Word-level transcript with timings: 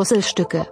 Puzzlestücke. 0.00 0.66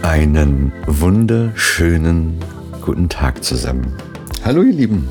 Einen 0.00 0.72
wunderschönen 0.86 2.42
guten 2.80 3.10
Tag 3.10 3.44
zusammen. 3.44 3.98
Hallo 4.46 4.62
ihr 4.62 4.72
Lieben. 4.72 5.10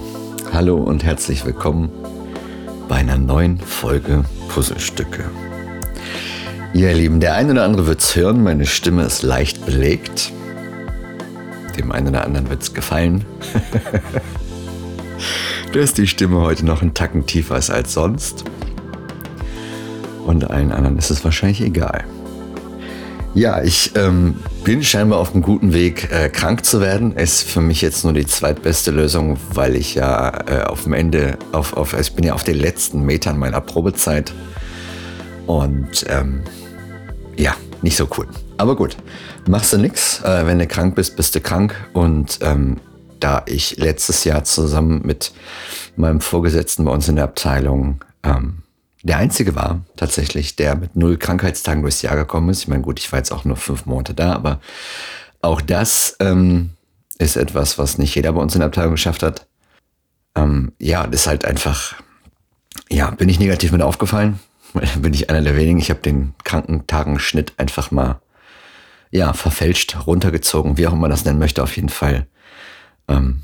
Hallo 0.51 0.77
und 0.77 1.03
herzlich 1.03 1.45
willkommen 1.45 1.91
bei 2.89 2.95
einer 2.95 3.19
neuen 3.19 3.59
Folge 3.59 4.25
Puzzlestücke. 4.47 5.25
Ihr 6.73 6.91
Lieben, 6.91 7.19
der 7.19 7.35
eine 7.35 7.51
oder 7.51 7.65
andere 7.65 7.85
wird 7.85 8.01
es 8.01 8.15
hören, 8.15 8.41
meine 8.41 8.65
Stimme 8.65 9.03
ist 9.03 9.21
leicht 9.21 9.63
belegt. 9.67 10.33
Dem 11.77 11.91
einen 11.91 12.07
oder 12.07 12.25
anderen 12.25 12.49
wird 12.49 12.63
es 12.63 12.73
gefallen. 15.75 15.85
dass 15.85 15.93
die 15.93 16.07
Stimme 16.07 16.41
heute 16.41 16.65
noch 16.65 16.81
einen 16.81 16.93
Tacken 16.93 17.25
tiefer 17.25 17.57
ist 17.57 17.69
als 17.69 17.93
sonst. 17.93 18.45
Und 20.25 20.49
allen 20.49 20.71
anderen 20.71 20.97
ist 20.97 21.11
es 21.11 21.23
wahrscheinlich 21.23 21.61
egal. 21.61 22.03
Ja, 23.35 23.61
ich 23.61 23.91
ähm, 23.95 24.35
bin 24.63 24.81
scheinbar 24.81 25.19
auf 25.19 25.33
einem 25.33 25.43
guten 25.43 25.73
Weg, 25.73 26.09
äh, 26.09 26.29
krank 26.29 26.63
zu 26.63 26.79
werden. 26.79 27.15
Ist 27.17 27.43
für 27.43 27.59
mich 27.59 27.81
jetzt 27.81 28.05
nur 28.05 28.13
die 28.13 28.25
zweitbeste 28.25 28.91
Lösung, 28.91 29.37
weil 29.53 29.75
ich 29.75 29.95
ja 29.95 30.45
äh, 30.47 30.63
auf 30.63 30.83
dem 30.83 30.93
Ende, 30.93 31.37
auf, 31.51 31.75
auf, 31.75 31.93
ich 31.99 32.13
bin 32.13 32.23
ja 32.23 32.33
auf 32.33 32.45
den 32.45 32.57
letzten 32.57 33.05
Metern 33.05 33.37
meiner 33.37 33.59
Probezeit. 33.59 34.33
Und 35.47 36.05
ähm, 36.07 36.43
ja, 37.35 37.55
nicht 37.81 37.97
so 37.97 38.07
cool. 38.17 38.27
Aber 38.57 38.77
gut, 38.77 38.95
machst 39.49 39.73
du 39.73 39.77
nix. 39.77 40.21
Äh, 40.23 40.47
wenn 40.47 40.57
du 40.57 40.65
krank 40.65 40.95
bist, 40.95 41.17
bist 41.17 41.35
du 41.35 41.41
krank. 41.41 41.75
Und 41.91 42.39
ähm, 42.41 42.77
da 43.25 43.41
ich 43.47 43.77
letztes 43.77 44.23
Jahr 44.23 44.43
zusammen 44.43 45.01
mit 45.03 45.33
meinem 45.95 46.21
Vorgesetzten 46.21 46.85
bei 46.85 46.91
uns 46.91 47.09
in 47.09 47.15
der 47.15 47.25
Abteilung 47.25 48.05
ähm, 48.21 48.61
der 49.01 49.17
Einzige 49.17 49.55
war 49.55 49.81
tatsächlich, 49.95 50.55
der 50.55 50.75
mit 50.75 50.95
null 50.95 51.17
Krankheitstagen 51.17 51.81
durchs 51.81 52.03
Jahr 52.03 52.15
gekommen 52.15 52.49
ist. 52.49 52.61
Ich 52.61 52.67
meine, 52.67 52.83
gut, 52.83 52.99
ich 52.99 53.11
war 53.11 53.17
jetzt 53.17 53.31
auch 53.31 53.43
nur 53.43 53.55
fünf 53.55 53.87
Monate 53.87 54.13
da, 54.13 54.33
aber 54.33 54.59
auch 55.41 55.59
das 55.59 56.17
ähm, 56.19 56.71
ist 57.17 57.35
etwas, 57.35 57.79
was 57.79 57.97
nicht 57.97 58.13
jeder 58.13 58.31
bei 58.33 58.41
uns 58.41 58.53
in 58.53 58.59
der 58.59 58.67
Abteilung 58.67 58.91
geschafft 58.91 59.23
hat. 59.23 59.47
Ähm, 60.35 60.73
ja, 60.79 61.07
das 61.07 61.21
ist 61.21 61.27
halt 61.27 61.45
einfach, 61.45 61.95
ja, 62.91 63.09
bin 63.09 63.29
ich 63.29 63.39
negativ 63.39 63.71
mit 63.71 63.81
aufgefallen. 63.81 64.39
bin 64.99 65.13
ich 65.13 65.31
einer 65.31 65.41
der 65.41 65.55
wenigen. 65.55 65.79
Ich 65.79 65.89
habe 65.89 66.01
den 66.01 66.35
Krankentagenschnitt 66.43 67.53
einfach 67.57 67.89
mal, 67.89 68.21
ja, 69.09 69.33
verfälscht, 69.33 69.97
runtergezogen, 70.05 70.77
wie 70.77 70.85
auch 70.85 70.93
immer 70.93 71.09
das 71.09 71.25
nennen 71.25 71.39
möchte, 71.39 71.63
auf 71.63 71.75
jeden 71.75 71.89
Fall. 71.89 72.27
Ähm, 73.07 73.41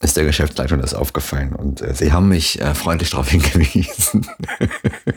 ist 0.00 0.16
der 0.16 0.24
Geschäftsleitung 0.24 0.80
das 0.80 0.94
aufgefallen 0.94 1.54
und 1.54 1.80
äh, 1.80 1.94
sie 1.94 2.12
haben 2.12 2.28
mich 2.28 2.60
äh, 2.60 2.74
freundlich 2.74 3.10
darauf 3.10 3.30
hingewiesen. 3.30 4.26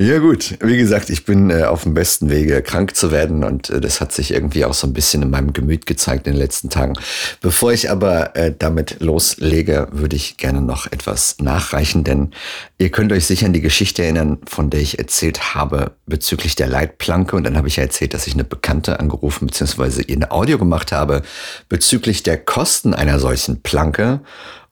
Ja 0.00 0.20
gut, 0.20 0.56
wie 0.60 0.76
gesagt, 0.76 1.10
ich 1.10 1.24
bin 1.24 1.50
äh, 1.50 1.64
auf 1.64 1.82
dem 1.82 1.92
besten 1.92 2.30
Wege, 2.30 2.62
krank 2.62 2.94
zu 2.94 3.10
werden 3.10 3.42
und 3.42 3.68
äh, 3.68 3.80
das 3.80 4.00
hat 4.00 4.12
sich 4.12 4.32
irgendwie 4.32 4.64
auch 4.64 4.72
so 4.72 4.86
ein 4.86 4.92
bisschen 4.92 5.22
in 5.22 5.30
meinem 5.30 5.52
Gemüt 5.52 5.86
gezeigt 5.86 6.28
in 6.28 6.34
den 6.34 6.38
letzten 6.38 6.70
Tagen. 6.70 6.92
Bevor 7.40 7.72
ich 7.72 7.90
aber 7.90 8.36
äh, 8.36 8.54
damit 8.56 9.00
loslege, 9.00 9.88
würde 9.90 10.14
ich 10.14 10.36
gerne 10.36 10.60
noch 10.60 10.86
etwas 10.86 11.38
nachreichen, 11.40 12.04
denn 12.04 12.30
ihr 12.78 12.90
könnt 12.90 13.10
euch 13.10 13.26
sicher 13.26 13.46
an 13.46 13.52
die 13.52 13.60
Geschichte 13.60 14.04
erinnern, 14.04 14.38
von 14.46 14.70
der 14.70 14.82
ich 14.82 15.00
erzählt 15.00 15.56
habe 15.56 15.96
bezüglich 16.06 16.54
der 16.54 16.68
Leitplanke 16.68 17.34
und 17.34 17.42
dann 17.42 17.56
habe 17.56 17.66
ich 17.66 17.74
ja 17.74 17.82
erzählt, 17.82 18.14
dass 18.14 18.28
ich 18.28 18.34
eine 18.34 18.44
Bekannte 18.44 19.00
angerufen 19.00 19.48
bzw. 19.48 20.02
ihr 20.02 20.14
eine 20.14 20.30
Audio 20.30 20.58
gemacht 20.58 20.92
habe 20.92 21.22
bezüglich 21.68 22.22
der 22.22 22.38
Kosten 22.38 22.94
einer 22.94 23.18
solchen 23.18 23.62
Planke 23.62 24.20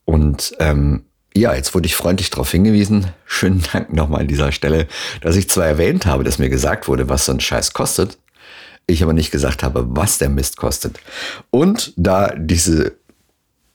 und 0.05 0.55
ähm, 0.61 1.06
ja, 1.37 1.55
jetzt 1.55 1.75
wurde 1.75 1.87
ich 1.87 1.95
freundlich 1.95 2.31
darauf 2.31 2.51
hingewiesen. 2.51 3.09
Schönen 3.27 3.63
Dank 3.73 3.93
nochmal 3.93 4.23
an 4.23 4.29
dieser 4.29 4.53
Stelle, 4.53 4.89
dass 5.21 5.37
ich 5.37 5.51
zwar 5.51 5.67
erwähnt 5.67 6.07
habe, 6.07 6.25
dass 6.25 6.39
mir 6.39 6.49
gesagt 6.49 6.89
wurde, 6.89 7.09
was 7.09 7.27
so 7.27 7.33
ein 7.33 7.41
Scheiß 7.41 7.73
kostet, 7.73 8.19
ich 8.87 9.03
aber 9.03 9.13
nicht 9.13 9.31
gesagt 9.31 9.63
habe, 9.63 9.85
was 9.91 10.19
der 10.19 10.31
Mist 10.31 10.57
kostet. 10.57 10.99
Und 11.51 11.93
da 11.97 12.35
diese, 12.37 12.97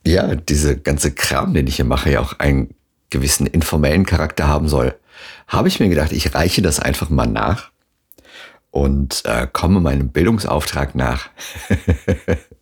ja, 0.06 0.36
diese 0.36 0.78
ganze 0.78 1.12
Kram, 1.12 1.54
den 1.54 1.68
ich 1.68 1.76
hier 1.76 1.86
mache, 1.86 2.10
ja 2.10 2.20
auch 2.20 2.40
einen 2.40 2.74
gewissen 3.10 3.46
informellen 3.46 4.06
Charakter 4.06 4.48
haben 4.48 4.68
soll, 4.68 4.96
habe 5.48 5.68
ich 5.68 5.80
mir 5.80 5.90
gedacht, 5.90 6.14
ich 6.14 6.34
reiche 6.34 6.62
das 6.62 6.80
einfach 6.80 7.10
mal 7.10 7.28
nach 7.28 7.72
und 8.72 9.24
äh, 9.26 9.48
komme 9.52 9.82
meinem 9.82 10.10
Bildungsauftrag 10.10 10.96
nach. 10.96 11.30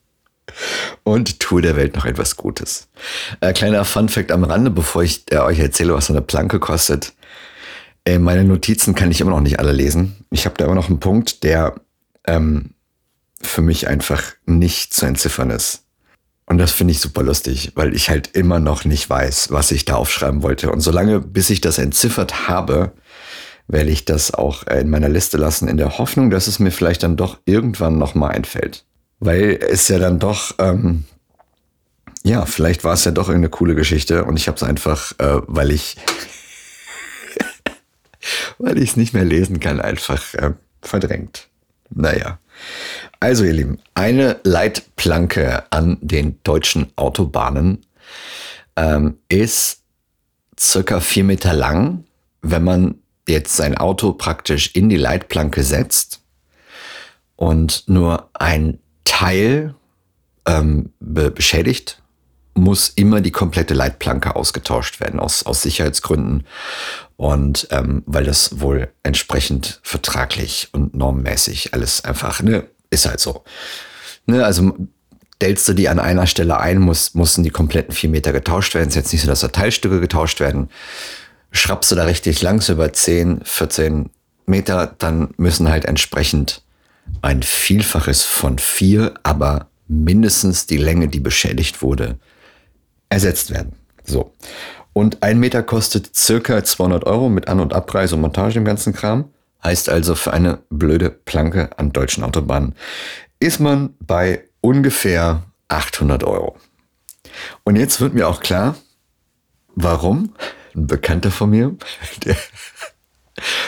und 1.03 1.39
tue 1.39 1.61
der 1.61 1.75
Welt 1.75 1.95
noch 1.95 2.05
etwas 2.05 2.35
Gutes. 2.35 2.87
Äh, 3.41 3.53
kleiner 3.53 3.85
Fun-Fact 3.85 4.31
am 4.31 4.43
Rande, 4.43 4.71
bevor 4.71 5.03
ich 5.03 5.25
äh, 5.31 5.37
euch 5.37 5.59
erzähle, 5.59 5.93
was 5.93 6.07
so 6.07 6.13
eine 6.13 6.21
Planke 6.21 6.59
kostet. 6.59 7.13
Äh, 8.05 8.19
meine 8.19 8.43
Notizen 8.43 8.95
kann 8.95 9.11
ich 9.11 9.21
immer 9.21 9.31
noch 9.31 9.41
nicht 9.41 9.59
alle 9.59 9.71
lesen. 9.71 10.25
Ich 10.31 10.45
habe 10.45 10.55
da 10.57 10.65
immer 10.65 10.75
noch 10.75 10.89
einen 10.89 10.99
Punkt, 10.99 11.43
der 11.43 11.75
ähm, 12.25 12.71
für 13.41 13.61
mich 13.61 13.87
einfach 13.87 14.23
nicht 14.45 14.93
zu 14.93 15.05
entziffern 15.05 15.49
ist. 15.49 15.83
Und 16.45 16.57
das 16.57 16.71
finde 16.71 16.93
ich 16.93 16.99
super 16.99 17.21
lustig, 17.21 17.73
weil 17.75 17.93
ich 17.93 18.09
halt 18.09 18.35
immer 18.35 18.59
noch 18.59 18.83
nicht 18.83 19.07
weiß, 19.07 19.51
was 19.51 19.71
ich 19.71 19.85
da 19.85 19.95
aufschreiben 19.95 20.41
wollte. 20.41 20.71
Und 20.71 20.81
solange, 20.81 21.19
bis 21.19 21.51
ich 21.51 21.61
das 21.61 21.77
entziffert 21.77 22.47
habe, 22.47 22.93
werde 23.67 23.91
ich 23.91 24.03
das 24.03 24.33
auch 24.33 24.65
in 24.65 24.89
meiner 24.89 25.09
Liste 25.09 25.37
lassen, 25.37 25.67
in 25.67 25.77
der 25.77 25.99
Hoffnung, 25.99 26.31
dass 26.31 26.47
es 26.47 26.57
mir 26.57 26.71
vielleicht 26.71 27.03
dann 27.03 27.17
doch 27.17 27.37
irgendwann 27.45 27.99
nochmal 27.99 28.31
einfällt 28.31 28.83
weil 29.19 29.59
es 29.61 29.87
ja 29.87 29.99
dann 29.99 30.19
doch, 30.19 30.55
ähm, 30.59 31.05
ja, 32.23 32.45
vielleicht 32.45 32.83
war 32.83 32.93
es 32.93 33.05
ja 33.05 33.11
doch 33.11 33.27
irgendeine 33.27 33.49
coole 33.49 33.75
Geschichte 33.75 34.25
und 34.25 34.37
ich 34.37 34.47
habe 34.47 34.55
es 34.55 34.63
einfach, 34.63 35.13
äh, 35.19 35.41
weil 35.47 35.71
ich, 35.71 35.97
weil 38.57 38.77
ich 38.77 38.91
es 38.91 38.97
nicht 38.97 39.13
mehr 39.13 39.25
lesen 39.25 39.59
kann, 39.59 39.79
einfach 39.79 40.33
äh, 40.35 40.53
verdrängt. 40.81 41.47
Naja. 41.89 42.39
Also 43.19 43.43
ihr 43.43 43.53
Lieben, 43.53 43.79
eine 43.93 44.39
Leitplanke 44.43 45.63
an 45.71 45.97
den 46.01 46.39
deutschen 46.43 46.91
Autobahnen 46.95 47.85
ähm, 48.75 49.17
ist 49.27 49.81
circa 50.59 50.99
vier 50.99 51.23
Meter 51.23 51.53
lang. 51.53 52.05
Wenn 52.41 52.63
man 52.63 52.95
jetzt 53.27 53.55
sein 53.55 53.77
Auto 53.77 54.13
praktisch 54.13 54.75
in 54.75 54.89
die 54.89 54.97
Leitplanke 54.97 55.63
setzt 55.63 56.21
und 57.35 57.83
nur 57.87 58.29
ein 58.33 58.79
Teil 59.09 59.73
ähm, 60.45 60.93
be 60.99 61.31
beschädigt, 61.31 61.99
muss 62.53 62.89
immer 62.89 63.21
die 63.21 63.31
komplette 63.31 63.73
Leitplanke 63.73 64.35
ausgetauscht 64.35 64.99
werden 64.99 65.19
aus, 65.19 65.43
aus 65.47 65.63
Sicherheitsgründen 65.63 66.45
und 67.17 67.67
ähm, 67.71 68.03
weil 68.05 68.23
das 68.23 68.59
wohl 68.59 68.91
entsprechend 69.01 69.79
vertraglich 69.81 70.69
und 70.73 70.93
normmäßig 70.93 71.73
alles 71.73 72.05
einfach, 72.05 72.43
ne, 72.43 72.67
ist 72.91 73.07
halt 73.07 73.19
so. 73.19 73.43
Ne, 74.27 74.45
also 74.45 74.75
stellst 75.37 75.67
du 75.67 75.73
die 75.73 75.89
an 75.89 75.99
einer 75.99 76.27
Stelle 76.27 76.59
ein, 76.59 76.77
muss, 76.77 77.15
müssen 77.15 77.43
die 77.43 77.49
kompletten 77.49 77.95
vier 77.95 78.09
Meter 78.11 78.31
getauscht 78.31 78.75
werden. 78.75 78.89
Es 78.89 78.95
ist 78.95 79.03
jetzt 79.03 79.11
nicht 79.11 79.21
so, 79.23 79.27
dass 79.27 79.39
da 79.39 79.47
Teilstücke 79.47 79.99
getauscht 79.99 80.39
werden. 80.39 80.69
Schraubst 81.51 81.91
du 81.91 81.95
da 81.95 82.03
richtig 82.03 82.43
lang, 82.43 82.61
so 82.61 82.73
über 82.73 82.93
10, 82.93 83.41
14 83.43 84.11
Meter, 84.45 84.93
dann 84.99 85.33
müssen 85.37 85.67
halt 85.67 85.85
entsprechend 85.85 86.61
ein 87.21 87.43
Vielfaches 87.43 88.23
von 88.23 88.59
vier, 88.59 89.13
aber 89.23 89.69
mindestens 89.87 90.67
die 90.67 90.77
Länge, 90.77 91.07
die 91.07 91.19
beschädigt 91.19 91.81
wurde, 91.81 92.17
ersetzt 93.09 93.51
werden. 93.51 93.73
So. 94.05 94.33
Und 94.93 95.23
ein 95.23 95.39
Meter 95.39 95.63
kostet 95.63 96.15
circa 96.15 96.63
200 96.63 97.05
Euro 97.05 97.29
mit 97.29 97.47
An- 97.47 97.59
und 97.59 97.73
Abpreis 97.73 98.13
und 98.13 98.21
Montage 98.21 98.57
im 98.57 98.65
ganzen 98.65 98.93
Kram. 98.93 99.31
Heißt 99.63 99.89
also, 99.89 100.15
für 100.15 100.33
eine 100.33 100.59
blöde 100.69 101.09
Planke 101.09 101.77
an 101.77 101.91
deutschen 101.91 102.23
Autobahnen 102.23 102.75
ist 103.39 103.59
man 103.59 103.95
bei 103.99 104.45
ungefähr 104.61 105.43
800 105.67 106.23
Euro. 106.23 106.57
Und 107.63 107.75
jetzt 107.75 108.01
wird 108.01 108.13
mir 108.13 108.27
auch 108.27 108.41
klar, 108.41 108.75
warum 109.75 110.33
ein 110.75 110.87
Bekannter 110.87 111.31
von 111.31 111.49
mir, 111.49 111.75
der, 112.25 112.35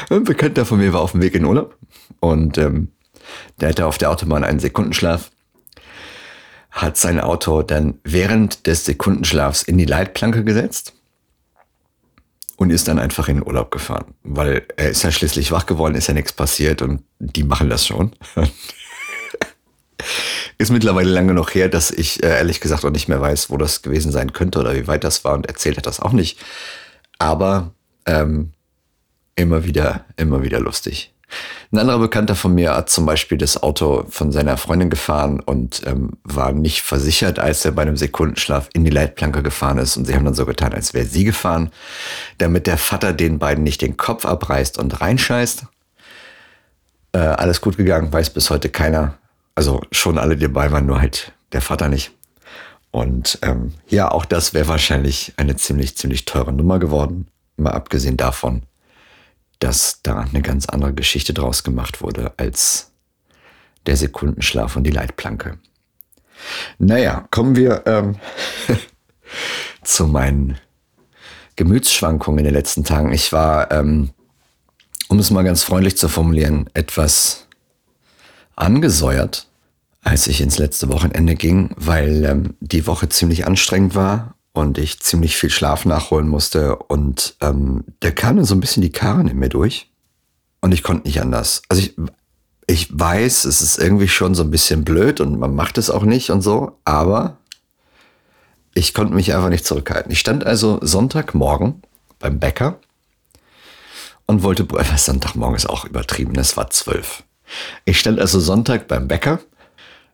ein 0.10 0.24
Bekannter 0.24 0.66
von 0.66 0.80
mir 0.80 0.94
war 0.94 1.02
auf 1.02 1.12
dem 1.12 1.22
Weg 1.22 1.36
in 1.36 1.46
Urlaub 1.46 1.78
und 2.20 2.58
ähm, 2.58 2.90
der 3.60 3.70
hatte 3.70 3.86
auf 3.86 3.98
der 3.98 4.12
Autobahn 4.12 4.44
einen 4.44 4.60
Sekundenschlaf, 4.60 5.32
hat 6.72 6.98
sein 6.98 7.20
Auto 7.20 7.64
dann 7.64 8.00
während 8.04 8.66
des 8.68 8.86
Sekundenschlafs 8.86 9.64
in 9.64 9.78
die 9.78 9.86
Leitplanke 9.86 10.44
gesetzt 10.44 10.94
und 12.56 12.70
ist 12.70 12.88
dann 12.88 13.00
einfach 13.00 13.28
in 13.28 13.38
den 13.38 13.48
Urlaub 13.48 13.72
gefahren, 13.72 14.14
weil 14.24 14.66
er 14.78 14.90
ist 14.90 15.04
ja 15.04 15.12
schließlich 15.12 15.52
wach 15.52 15.66
geworden, 15.66 15.96
ist 15.96 16.08
ja 16.08 16.14
nichts 16.14 16.32
passiert 16.32 16.82
und 16.82 17.04
die 17.20 17.44
machen 17.44 17.70
das 17.70 17.86
schon. 17.86 18.12
ist 20.58 20.72
mittlerweile 20.72 21.10
lange 21.10 21.34
noch 21.34 21.54
her, 21.54 21.70
dass 21.70 21.92
ich 21.92 22.24
äh, 22.24 22.28
ehrlich 22.28 22.62
gesagt 22.62 22.86
auch 22.86 22.92
nicht 22.92 23.08
mehr 23.08 23.20
weiß, 23.20 23.50
wo 23.50 23.58
das 23.58 23.82
gewesen 23.82 24.12
sein 24.12 24.32
könnte 24.32 24.60
oder 24.60 24.76
wie 24.76 24.88
weit 24.88 25.04
das 25.04 25.24
war 25.24 25.34
und 25.34 25.48
erzählt 25.48 25.78
hat 25.78 25.88
das 25.88 26.00
auch 26.00 26.14
nicht. 26.14 26.40
Aber 27.18 27.74
ähm, 28.06 28.52
immer 29.36 29.66
wieder, 29.66 30.06
immer 30.18 30.44
wieder 30.44 30.60
lustig. 30.60 31.14
Ein 31.72 31.80
anderer 31.80 32.00
Bekannter 32.00 32.36
von 32.36 32.54
mir 32.54 32.76
hat 32.76 32.90
zum 32.90 33.06
Beispiel 33.06 33.38
das 33.38 33.62
Auto 33.62 34.06
von 34.10 34.32
seiner 34.32 34.58
Freundin 34.58 34.90
gefahren 34.90 35.40
und 35.40 35.82
ähm, 35.86 36.12
war 36.24 36.52
nicht 36.52 36.82
versichert, 36.82 37.40
als 37.40 37.64
er 37.64 37.72
bei 37.72 37.84
einem 37.84 37.98
Sekundenschlaf 37.98 38.70
in 38.74 38.84
die 38.84 38.92
Leitplanke 38.92 39.42
gefahren 39.42 39.78
ist. 39.78 39.96
Und 39.96 40.06
sie 40.06 40.16
haben 40.16 40.26
dann 40.26 40.34
so 40.34 40.46
getan, 40.46 40.74
als 40.74 40.94
wäre 40.94 41.06
sie 41.06 41.24
gefahren, 41.24 41.72
damit 42.38 42.68
der 42.68 42.78
Vater 42.78 43.14
den 43.14 43.40
beiden 43.40 43.64
nicht 43.64 43.82
den 43.82 43.98
Kopf 43.98 44.26
abreißt 44.26 44.78
und 44.78 45.00
reinscheißt. 45.00 45.66
Äh, 47.14 47.18
alles 47.18 47.62
gut 47.62 47.78
gegangen, 47.78 48.12
weiß 48.12 48.32
bis 48.32 48.50
heute 48.50 48.70
keiner. 48.70 49.16
Also 49.56 49.82
schon 49.92 50.18
alle, 50.18 50.36
die 50.36 50.46
dabei 50.46 50.72
waren, 50.72 50.86
nur 50.86 51.00
halt 51.00 51.34
der 51.52 51.62
Vater 51.62 51.88
nicht. 51.88 52.12
Und 52.92 53.40
ähm, 53.42 53.74
ja, 53.88 54.12
auch 54.12 54.26
das 54.26 54.54
wäre 54.54 54.68
wahrscheinlich 54.68 55.34
eine 55.38 55.56
ziemlich, 55.56 55.96
ziemlich 55.96 56.26
teure 56.26 56.52
Nummer 56.52 56.80
geworden. 56.80 57.28
Mal 57.56 57.72
abgesehen 57.72 58.18
davon, 58.18 58.64
dass 59.62 60.02
da 60.02 60.22
eine 60.22 60.42
ganz 60.42 60.66
andere 60.66 60.94
Geschichte 60.94 61.34
draus 61.34 61.64
gemacht 61.64 62.02
wurde 62.02 62.34
als 62.38 62.92
der 63.86 63.96
Sekundenschlaf 63.96 64.76
und 64.76 64.84
die 64.84 64.92
Leitplanke. 64.92 65.60
Naja, 66.80 67.28
kommen 67.30 67.56
wir 67.56 67.84
ähm, 67.86 68.16
zu 69.84 70.08
meinen 70.08 70.58
Gemütsschwankungen 71.56 72.40
in 72.40 72.46
den 72.46 72.54
letzten 72.54 72.84
Tagen. 72.84 73.14
Ich 73.14 73.32
war, 73.32 73.72
ähm, 73.72 74.10
um 75.08 75.20
es 75.20 75.30
mal 75.30 75.44
ganz 75.44 75.64
freundlich 75.64 75.96
zu 75.96 76.10
formulieren, 76.10 76.68
etwas 76.74 77.48
angesäuert, 78.56 79.48
als 80.02 80.26
ich 80.26 80.42
ins 80.42 80.58
letzte 80.58 80.90
Wochenende 80.90 81.36
ging, 81.36 81.70
weil 81.76 82.26
ähm, 82.26 82.56
die 82.62 82.88
Woche 82.88 83.10
ziemlich 83.10 83.46
anstrengend 83.46 83.94
war 83.94 84.36
und 84.54 84.78
ich 84.78 85.00
ziemlich 85.00 85.38
viel 85.38 85.50
Schlaf 85.50 85.86
nachholen 85.86 86.28
musste 86.28 86.76
und 86.76 87.36
ähm, 87.42 87.84
da 88.00 88.12
kam 88.12 88.36
dann 88.36 88.46
so 88.46 88.56
ein 88.56 88.60
bisschen 88.60 88.82
die 88.82 88.92
Karren 88.92 89.28
in 89.28 89.38
mir 89.38 89.50
durch 89.50 89.90
und 90.62 90.74
ich 90.74 90.84
konnte 90.84 91.08
nicht 91.08 91.22
anders. 91.22 91.62
Also 91.70 91.84
ich, 91.84 91.96
ich 92.68 92.88
weiß, 92.92 93.46
es 93.46 93.62
ist 93.62 93.80
irgendwie 93.80 94.08
schon 94.08 94.36
so 94.36 94.44
ein 94.44 94.52
bisschen 94.52 94.84
blöd 94.84 95.22
und 95.22 95.40
man 95.40 95.56
macht 95.56 95.78
es 95.78 95.90
auch 95.90 96.04
nicht 96.04 96.30
und 96.30 96.42
so, 96.42 96.78
aber 96.86 97.38
ich 98.74 98.94
konnte 98.94 99.14
mich 99.14 99.34
einfach 99.34 99.50
nicht 99.50 99.66
zurückhalten. 99.66 100.12
Ich 100.12 100.20
stand 100.20 100.46
also 100.46 100.80
Sonntagmorgen 100.82 101.82
beim 102.20 102.40
Bäcker 102.40 102.80
und 104.26 104.44
wollte, 104.44 104.68
Sonntagmorgen 104.98 105.56
ist 105.56 105.70
auch 105.70 105.86
übertrieben, 105.86 106.38
es 106.38 106.56
war 106.56 106.70
zwölf. 106.70 107.24
Ich 107.86 108.00
stand 108.00 108.20
also 108.20 108.40
Sonntag 108.40 108.88
beim 108.88 109.08
Bäcker 109.08 109.40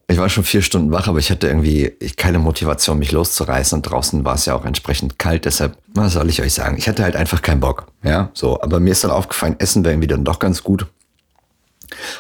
ich 0.10 0.18
war 0.18 0.30
schon 0.30 0.46
vier 0.46 0.62
Stunden 0.62 0.92
wach, 0.92 1.08
aber 1.08 1.20
ich 1.20 1.30
hatte 1.32 1.48
irgendwie 1.48 1.90
keine 2.16 2.40
Motivation, 2.40 2.98
mich 2.98 3.12
loszureißen. 3.12 3.78
Und 3.78 3.84
draußen 3.84 4.24
war 4.24 4.36
es 4.36 4.46
ja 4.46 4.56
auch 4.56 4.64
entsprechend 4.64 5.20
kalt. 5.20 5.44
Deshalb, 5.44 5.78
was 5.94 6.14
soll 6.14 6.30
ich 6.30 6.42
euch 6.42 6.54
sagen? 6.54 6.78
Ich 6.78 6.88
hatte 6.88 7.04
halt 7.04 7.18
einfach 7.18 7.42
keinen 7.42 7.60
Bock. 7.60 7.88
Ja, 8.04 8.30
so. 8.34 8.62
Aber 8.62 8.80
mir 8.80 8.92
ist 8.92 9.04
dann 9.04 9.12
aufgefallen, 9.12 9.58
Essen 9.60 9.84
wäre 9.84 9.94
irgendwie 9.94 10.08
dann 10.08 10.24
doch 10.24 10.40
ganz 10.40 10.64
gut. 10.64 10.86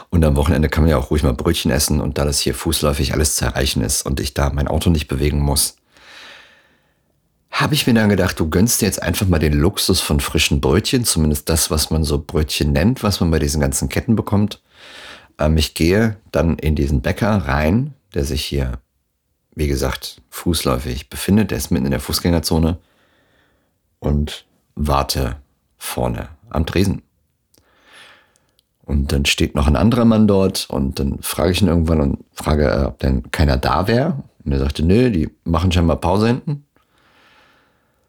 Und 0.10 0.26
am 0.26 0.36
Wochenende 0.36 0.68
kann 0.68 0.84
man 0.84 0.92
ja 0.92 0.98
auch 0.98 1.12
ruhig 1.12 1.24
mal 1.24 1.34
Brötchen 1.34 1.72
essen. 1.72 2.02
Und 2.02 2.18
da 2.18 2.26
das 2.26 2.40
hier 2.40 2.56
fußläufig 2.56 3.14
alles 3.14 3.36
zu 3.36 3.46
erreichen 3.46 3.82
ist 3.82 4.06
und 4.06 4.20
ich 4.20 4.34
da 4.34 4.50
mein 4.50 4.68
Auto 4.68 4.90
nicht 4.90 5.08
bewegen 5.08 5.40
muss, 5.40 5.78
habe 7.52 7.74
ich 7.74 7.88
mir 7.88 7.94
dann 7.94 8.10
gedacht, 8.10 8.38
du 8.38 8.50
gönnst 8.50 8.82
dir 8.82 8.86
jetzt 8.86 9.02
einfach 9.02 9.28
mal 9.28 9.40
den 9.40 9.54
Luxus 9.54 10.02
von 10.02 10.20
frischen 10.20 10.60
Brötchen. 10.60 11.06
Zumindest 11.06 11.48
das, 11.48 11.72
was 11.72 11.90
man 11.90 12.04
so 12.04 12.20
Brötchen 12.20 12.74
nennt, 12.74 13.02
was 13.02 13.22
man 13.22 13.32
bei 13.32 13.40
diesen 13.40 13.62
ganzen 13.62 13.88
Ketten 13.88 14.18
bekommt. 14.18 14.62
Ähm, 15.40 15.58
ich 15.58 15.74
gehe 15.74 16.18
dann 16.32 16.58
in 16.58 16.76
diesen 16.76 17.02
Bäcker 17.02 17.30
rein, 17.30 17.94
der 18.14 18.26
sich 18.26 18.46
hier, 18.46 18.80
wie 19.56 19.68
gesagt, 19.68 20.22
fußläufig 20.30 21.10
befindet. 21.10 21.52
Der 21.52 21.58
ist 21.58 21.72
mitten 21.72 21.86
in 21.86 21.92
der 21.92 22.00
Fußgängerzone 22.00 22.78
und 24.00 24.46
warte 24.76 25.38
vorne 25.78 26.30
am 26.50 26.66
Tresen. 26.66 27.02
Und 28.84 29.12
dann 29.12 29.26
steht 29.26 29.54
noch 29.54 29.68
ein 29.68 29.76
anderer 29.76 30.06
Mann 30.06 30.28
dort 30.28 30.70
und 30.70 31.00
dann 31.00 31.20
frage 31.22 31.52
ich 31.52 31.62
ihn 31.62 31.68
irgendwann 31.68 32.00
und 32.00 32.20
frage, 32.32 32.70
äh, 32.70 32.86
ob 32.86 33.00
denn 33.00 33.32
keiner 33.32 33.58
da 33.58 33.88
wäre. 33.88 34.24
Und 34.46 34.54
er 34.54 34.60
sagte, 34.60 34.86
nö, 34.86 35.12
die 35.12 35.30
machen 35.44 35.74
scheinbar 35.74 35.98
Pause 35.98 36.28
hinten. 36.28 36.66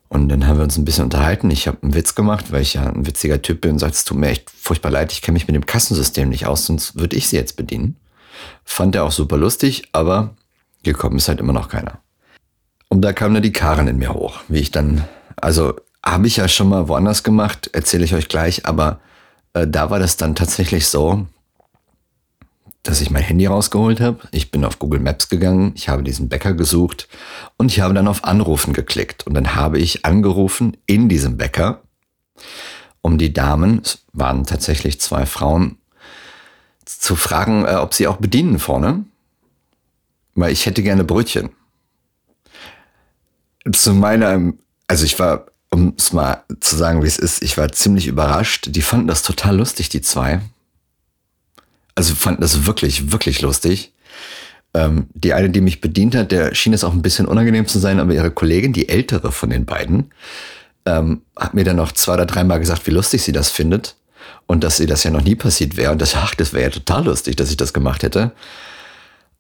Und 0.09 0.29
dann 0.29 0.47
haben 0.47 0.57
wir 0.57 0.65
uns 0.65 0.79
ein 0.79 0.85
bisschen 0.85 1.05
unterhalten. 1.05 1.51
Ich 1.51 1.67
habe 1.67 1.79
einen 1.83 1.95
Witz 1.95 2.15
gemacht, 2.15 2.51
weil 2.51 2.63
ich 2.63 2.75
ja 2.75 2.87
ein 2.87 3.07
witziger 3.07 3.43
Typ 3.43 3.61
bin 3.61 3.73
und 3.73 3.79
sagte, 3.79 3.97
es 3.97 4.05
tut 4.05 4.17
mir 4.17 4.29
echt 4.29 4.51
furchtbar 4.51 4.91
leid, 4.91 5.13
ich 5.13 5.21
kenne 5.21 5.35
mich 5.35 5.47
mit 5.47 5.55
dem 5.55 5.67
Kassensystem 5.67 6.29
nicht 6.31 6.47
aus, 6.47 6.65
sonst 6.65 6.99
würde 6.99 7.17
ich 7.17 7.29
sie 7.29 7.37
jetzt 7.37 7.57
bedienen. 7.57 7.97
Fand 8.65 8.95
er 8.95 9.05
auch 9.05 9.13
super 9.13 9.37
lustig, 9.37 9.89
aber 9.93 10.35
gekommen 10.83 11.19
ist 11.19 11.29
halt 11.29 11.41
immer 11.41 11.53
noch 11.53 11.69
keiner. 11.69 11.99
Und 12.89 13.03
da 13.03 13.13
kam 13.13 13.35
dann 13.35 13.43
die 13.43 13.53
Karen 13.53 13.89
in 13.89 13.99
mir 13.99 14.15
hoch, 14.15 14.41
wie 14.49 14.61
ich 14.61 14.71
dann, 14.71 15.05
also 15.37 15.75
habe 16.05 16.27
ich 16.27 16.37
ja 16.37 16.49
schon 16.49 16.71
mal 16.71 16.89
woanders 16.89 17.23
gemacht, 17.23 17.69
erzähle 17.75 18.05
ich 18.05 18.15
euch 18.15 18.29
gleich, 18.29 18.65
aber 18.65 19.01
äh, 19.53 19.67
da 19.67 19.91
war 19.91 19.99
das 19.99 20.17
dann 20.17 20.35
tatsächlich 20.35 20.87
so, 20.87 21.27
dass 22.83 23.03
ich 23.03 23.11
mein 23.11 23.23
Handy 23.23 23.45
rausgeholt 23.45 24.01
habe. 24.01 24.21
Ich 24.31 24.51
bin 24.51 24.65
auf 24.65 24.79
Google 24.79 25.01
Maps 25.01 25.29
gegangen, 25.29 25.73
ich 25.75 25.91
habe 25.91 26.03
diesen 26.03 26.31
Bäcker 26.31 26.55
gesucht 26.55 27.09
und 27.59 27.71
ich 27.71 27.81
habe 27.81 27.93
dann 27.93 28.09
auf 28.09 28.25
Anrufen 28.25 28.73
geklickt. 28.73 29.27
Und 29.27 29.35
dann 29.35 29.55
habe 29.55 29.79
ich 29.79 30.07
angerufen 30.07 30.79
in 30.87 31.11
diesem 31.11 31.37
Bäcker, 31.37 31.83
um 33.03 33.19
die 33.19 33.35
Damen, 33.35 33.83
es 33.85 34.05
waren 34.13 34.47
tatsächlich 34.47 35.01
zwei 35.01 35.27
Frauen, 35.27 35.77
zu 36.87 37.17
fragen, 37.17 37.67
äh, 37.67 37.75
ob 37.75 37.93
sie 37.93 38.07
auch 38.07 38.17
bedienen 38.17 38.59
vorne. 38.59 39.05
Weil 40.35 40.53
ich 40.53 40.65
hätte 40.65 40.83
gerne 40.83 41.05
Brötchen. 41.05 41.51
Zu 43.71 43.93
meiner, 43.93 44.55
also 44.87 45.05
ich 45.05 45.19
war, 45.19 45.49
um 45.71 45.93
es 45.99 46.15
mal 46.15 46.45
zu 46.61 46.77
sagen, 46.77 47.03
wie 47.03 47.09
es 47.09 47.19
ist, 47.19 47.43
ich 47.43 47.59
war 47.59 47.71
ziemlich 47.73 48.07
überrascht. 48.07 48.69
Die 48.71 48.81
fanden 48.81 49.09
das 49.09 49.23
total 49.23 49.59
lustig, 49.59 49.91
die 49.91 50.01
zwei 50.01 50.41
also 51.99 52.15
fanden 52.15 52.43
das 52.43 52.65
wirklich, 52.65 53.11
wirklich 53.11 53.41
lustig. 53.43 53.93
Ähm, 54.75 55.07
die 55.15 55.33
eine, 55.33 55.51
die 55.51 55.61
mich 55.61 55.81
bedient 55.81 56.15
hat, 56.15 56.31
der 56.31 56.55
schien 56.55 56.75
es 56.75 56.85
auch 56.85 56.93
ein 56.93 57.03
bisschen 57.03 57.27
unangenehm 57.27 57.67
zu 57.67 57.79
sein, 57.79 58.01
aber 58.01 58.13
ihre 58.13 58.31
Kollegin, 58.31 58.73
die 58.73 58.89
ältere 58.89 59.33
von 59.33 59.51
den 59.51 59.65
beiden, 59.65 60.13
ähm, 60.85 61.23
hat 61.37 61.55
mir 61.55 61.65
dann 61.65 61.77
noch 61.77 61.93
zwei 61.93 62.15
oder 62.15 62.27
dreimal 62.27 62.61
gesagt, 62.61 62.87
wie 62.87 62.91
lustig 62.91 63.23
sie 63.23 63.33
das 63.33 63.51
findet 63.51 63.97
und 64.47 64.65
dass 64.65 64.77
sie 64.77 64.87
das 64.87 65.05
ja 65.05 65.11
noch 65.11 65.23
nie 65.23 65.35
passiert 65.35 65.77
wäre 65.77 65.93
und 65.93 66.03
das, 66.03 66.15
ach, 66.15 66.35
das 66.35 66.53
wäre 66.53 66.65
ja 66.65 66.71
total 66.71 67.05
lustig, 67.05 67.37
dass 67.37 67.51
ich 67.51 67.57
das 67.57 67.73
gemacht 67.73 68.03
hätte. 68.03 68.33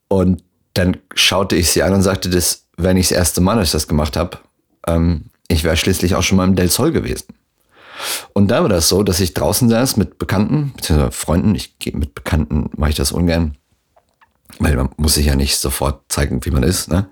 Und 0.09 0.43
dann 0.75 0.97
schaute 1.15 1.57
ich 1.57 1.71
sie 1.71 1.83
an 1.83 1.93
und 1.93 2.03
sagte, 2.03 2.31
das 2.31 2.65
wäre 2.77 2.95
nicht 2.95 3.11
das 3.11 3.19
erste 3.19 3.41
Mal, 3.41 3.57
dass 3.57 3.69
ich 3.69 3.73
das 3.73 3.89
gemacht 3.89 4.17
habe. 4.17 4.39
Ähm, 4.87 5.27
ich 5.49 5.65
wäre 5.65 5.77
schließlich 5.77 6.15
auch 6.15 6.23
schon 6.23 6.37
mal 6.37 6.47
im 6.47 6.57
Del 6.57 6.71
Sol 6.71 6.93
gewesen. 6.93 7.27
Und 8.33 8.51
da 8.51 8.63
war 8.63 8.69
das 8.69 8.89
so, 8.89 9.03
dass 9.03 9.21
ich 9.21 9.35
draußen 9.35 9.69
saß 9.69 9.97
mit 9.97 10.19
Bekannten, 10.19 10.73
beziehungsweise 10.77 11.13
Freunden. 11.13 11.55
Ich 11.55 11.79
gehe 11.79 11.97
mit 11.97 12.15
Bekannten, 12.15 12.71
mache 12.77 12.91
ich 12.91 12.97
das 12.97 13.13
ungern, 13.13 13.57
weil 14.59 14.77
man 14.77 14.91
muss 14.97 15.15
sich 15.15 15.27
ja 15.27 15.37
nicht 15.37 15.59
sofort 15.59 16.03
zeigen, 16.09 16.45
wie 16.45 16.51
man 16.51 16.63
ist. 16.63 16.89
Ne? 16.89 17.09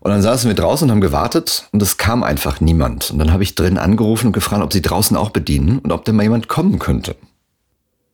Und 0.00 0.10
dann 0.10 0.22
saßen 0.22 0.48
wir 0.48 0.54
draußen 0.54 0.86
und 0.86 0.92
haben 0.92 1.00
gewartet 1.00 1.68
und 1.72 1.82
es 1.82 1.98
kam 1.98 2.22
einfach 2.22 2.60
niemand. 2.60 3.10
Und 3.10 3.18
dann 3.18 3.32
habe 3.32 3.42
ich 3.42 3.54
drin 3.54 3.78
angerufen 3.78 4.28
und 4.28 4.32
gefragt, 4.32 4.62
ob 4.62 4.72
sie 4.72 4.82
draußen 4.82 5.16
auch 5.16 5.30
bedienen 5.30 5.78
und 5.78 5.92
ob 5.92 6.04
denn 6.04 6.16
mal 6.16 6.22
jemand 6.22 6.48
kommen 6.48 6.78
könnte. 6.78 7.16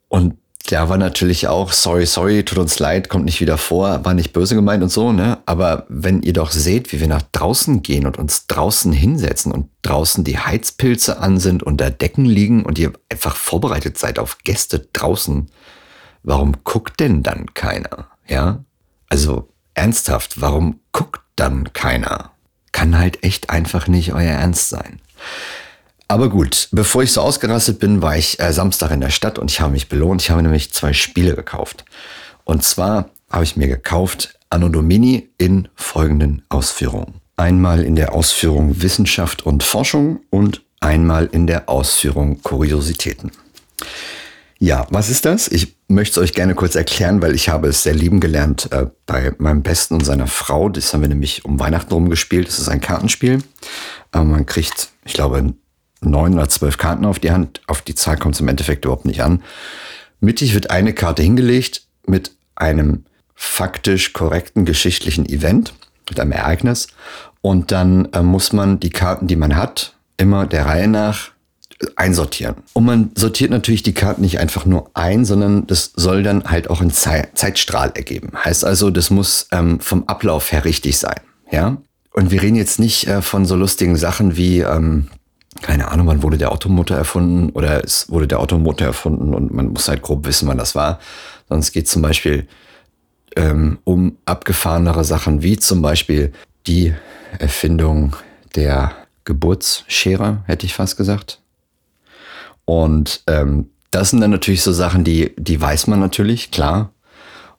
Und 0.08 0.34
der 0.70 0.88
war 0.88 0.98
natürlich 0.98 1.46
auch, 1.46 1.72
sorry, 1.72 2.06
sorry, 2.06 2.44
tut 2.44 2.58
uns 2.58 2.78
leid, 2.80 3.08
kommt 3.08 3.24
nicht 3.24 3.40
wieder 3.40 3.56
vor, 3.56 4.04
war 4.04 4.14
nicht 4.14 4.32
böse 4.32 4.56
gemeint 4.56 4.82
und 4.82 4.88
so, 4.88 5.12
ne? 5.12 5.38
Aber 5.46 5.86
wenn 5.88 6.22
ihr 6.22 6.32
doch 6.32 6.50
seht, 6.50 6.92
wie 6.92 7.00
wir 7.00 7.06
nach 7.06 7.22
draußen 7.32 7.82
gehen 7.82 8.04
und 8.04 8.18
uns 8.18 8.48
draußen 8.48 8.92
hinsetzen 8.92 9.52
und 9.52 9.68
draußen 9.82 10.24
die 10.24 10.38
Heizpilze 10.38 11.18
an 11.20 11.38
sind, 11.38 11.62
unter 11.62 11.90
Decken 11.90 12.24
liegen 12.24 12.64
und 12.64 12.78
ihr 12.80 12.92
einfach 13.08 13.36
vorbereitet 13.36 13.96
seid 13.96 14.18
auf 14.18 14.38
Gäste 14.38 14.88
draußen, 14.92 15.48
warum 16.24 16.56
guckt 16.64 16.98
denn 16.98 17.22
dann 17.22 17.54
keiner? 17.54 18.08
Ja? 18.28 18.64
Also 19.08 19.48
ernsthaft, 19.74 20.40
warum 20.40 20.80
guckt 20.92 21.20
dann 21.36 21.72
keiner? 21.72 22.32
Kann 22.72 22.98
halt 22.98 23.22
echt 23.22 23.50
einfach 23.50 23.88
nicht 23.88 24.12
euer 24.12 24.32
Ernst 24.32 24.68
sein. 24.68 25.00
Aber 26.08 26.28
gut, 26.28 26.68
bevor 26.70 27.02
ich 27.02 27.12
so 27.12 27.20
ausgerastet 27.20 27.80
bin, 27.80 28.00
war 28.00 28.16
ich 28.16 28.38
äh, 28.38 28.52
Samstag 28.52 28.92
in 28.92 29.00
der 29.00 29.10
Stadt 29.10 29.38
und 29.38 29.50
ich 29.50 29.60
habe 29.60 29.72
mich 29.72 29.88
belohnt. 29.88 30.22
Ich 30.22 30.30
habe 30.30 30.42
nämlich 30.42 30.72
zwei 30.72 30.92
Spiele 30.92 31.34
gekauft. 31.34 31.84
Und 32.44 32.62
zwar 32.62 33.10
habe 33.30 33.44
ich 33.44 33.56
mir 33.56 33.66
gekauft 33.66 34.38
Anno 34.48 34.68
Domini 34.68 35.30
in 35.38 35.68
folgenden 35.74 36.42
Ausführungen. 36.48 37.20
Einmal 37.36 37.82
in 37.82 37.96
der 37.96 38.14
Ausführung 38.14 38.80
Wissenschaft 38.82 39.44
und 39.44 39.64
Forschung 39.64 40.20
und 40.30 40.62
einmal 40.80 41.26
in 41.26 41.46
der 41.46 41.68
Ausführung 41.68 42.40
Kuriositäten. 42.42 43.32
Ja, 44.58 44.86
was 44.90 45.10
ist 45.10 45.26
das? 45.26 45.48
Ich 45.48 45.76
möchte 45.88 46.18
es 46.18 46.24
euch 46.24 46.32
gerne 46.32 46.54
kurz 46.54 46.74
erklären, 46.76 47.20
weil 47.20 47.34
ich 47.34 47.50
habe 47.50 47.68
es 47.68 47.82
sehr 47.82 47.94
lieben 47.94 48.20
gelernt 48.20 48.72
äh, 48.72 48.86
bei 49.04 49.34
meinem 49.38 49.62
Besten 49.62 49.94
und 49.94 50.04
seiner 50.04 50.26
Frau. 50.26 50.70
Das 50.70 50.94
haben 50.94 51.02
wir 51.02 51.08
nämlich 51.08 51.44
um 51.44 51.60
Weihnachten 51.60 51.92
rumgespielt. 51.92 52.48
Das 52.48 52.58
ist 52.58 52.68
ein 52.68 52.80
Kartenspiel. 52.80 53.42
Äh, 54.12 54.20
man 54.20 54.46
kriegt, 54.46 54.88
ich 55.04 55.12
glaube, 55.12 55.54
neun 56.00 56.34
oder 56.34 56.48
zwölf 56.48 56.78
Karten 56.78 57.04
auf 57.04 57.18
die 57.18 57.32
Hand. 57.32 57.60
Auf 57.66 57.82
die 57.82 57.94
Zahl 57.94 58.16
kommt 58.16 58.34
es 58.34 58.40
im 58.40 58.48
Endeffekt 58.48 58.84
überhaupt 58.86 59.04
nicht 59.04 59.22
an. 59.22 59.42
Mittig 60.20 60.54
wird 60.54 60.70
eine 60.70 60.94
Karte 60.94 61.22
hingelegt 61.22 61.82
mit 62.06 62.32
einem 62.54 63.04
faktisch 63.34 64.14
korrekten 64.14 64.64
geschichtlichen 64.64 65.26
Event, 65.26 65.74
mit 66.08 66.18
einem 66.18 66.32
Ereignis. 66.32 66.88
Und 67.42 67.72
dann 67.72 68.06
äh, 68.12 68.22
muss 68.22 68.54
man 68.54 68.80
die 68.80 68.90
Karten, 68.90 69.26
die 69.26 69.36
man 69.36 69.54
hat, 69.54 69.94
immer 70.16 70.46
der 70.46 70.64
Reihe 70.64 70.88
nach 70.88 71.32
einsortieren. 71.96 72.56
Und 72.72 72.84
man 72.84 73.10
sortiert 73.14 73.50
natürlich 73.50 73.82
die 73.82 73.92
Karten 73.92 74.22
nicht 74.22 74.38
einfach 74.38 74.64
nur 74.64 74.90
ein, 74.94 75.24
sondern 75.24 75.66
das 75.66 75.92
soll 75.94 76.22
dann 76.22 76.44
halt 76.44 76.70
auch 76.70 76.80
einen 76.80 76.90
Ze 76.90 77.28
Zeitstrahl 77.34 77.92
ergeben. 77.94 78.32
Heißt 78.44 78.64
also, 78.64 78.90
das 78.90 79.10
muss 79.10 79.48
ähm, 79.52 79.80
vom 79.80 80.04
Ablauf 80.04 80.52
her 80.52 80.64
richtig 80.64 80.98
sein. 80.98 81.20
Ja. 81.50 81.76
Und 82.12 82.30
wir 82.30 82.42
reden 82.42 82.56
jetzt 82.56 82.78
nicht 82.78 83.06
äh, 83.08 83.20
von 83.20 83.44
so 83.44 83.56
lustigen 83.56 83.96
Sachen 83.96 84.36
wie, 84.36 84.60
ähm, 84.60 85.08
keine 85.60 85.88
Ahnung, 85.88 86.06
wann 86.06 86.22
wurde 86.22 86.38
der 86.38 86.50
Automotor 86.50 86.96
erfunden 86.96 87.50
oder 87.50 87.84
es 87.84 88.08
wurde 88.08 88.26
der 88.26 88.40
Automotor 88.40 88.86
erfunden 88.86 89.34
und 89.34 89.52
man 89.52 89.68
muss 89.68 89.88
halt 89.88 90.02
grob 90.02 90.26
wissen, 90.26 90.48
wann 90.48 90.58
das 90.58 90.74
war. 90.74 90.98
Sonst 91.48 91.72
geht 91.72 91.88
zum 91.88 92.00
Beispiel 92.00 92.48
ähm, 93.36 93.78
um 93.84 94.16
abgefahrenere 94.24 95.04
Sachen 95.04 95.42
wie 95.42 95.58
zum 95.58 95.82
Beispiel 95.82 96.32
die 96.66 96.94
Erfindung 97.38 98.16
der 98.54 98.92
Geburtsschere, 99.24 100.42
hätte 100.46 100.64
ich 100.64 100.72
fast 100.72 100.96
gesagt. 100.96 101.40
Und 102.66 103.22
ähm, 103.26 103.70
das 103.90 104.10
sind 104.10 104.20
dann 104.20 104.30
natürlich 104.30 104.62
so 104.62 104.72
Sachen, 104.72 105.04
die, 105.04 105.34
die 105.38 105.58
weiß 105.58 105.86
man 105.86 106.00
natürlich, 106.00 106.50
klar. 106.50 106.92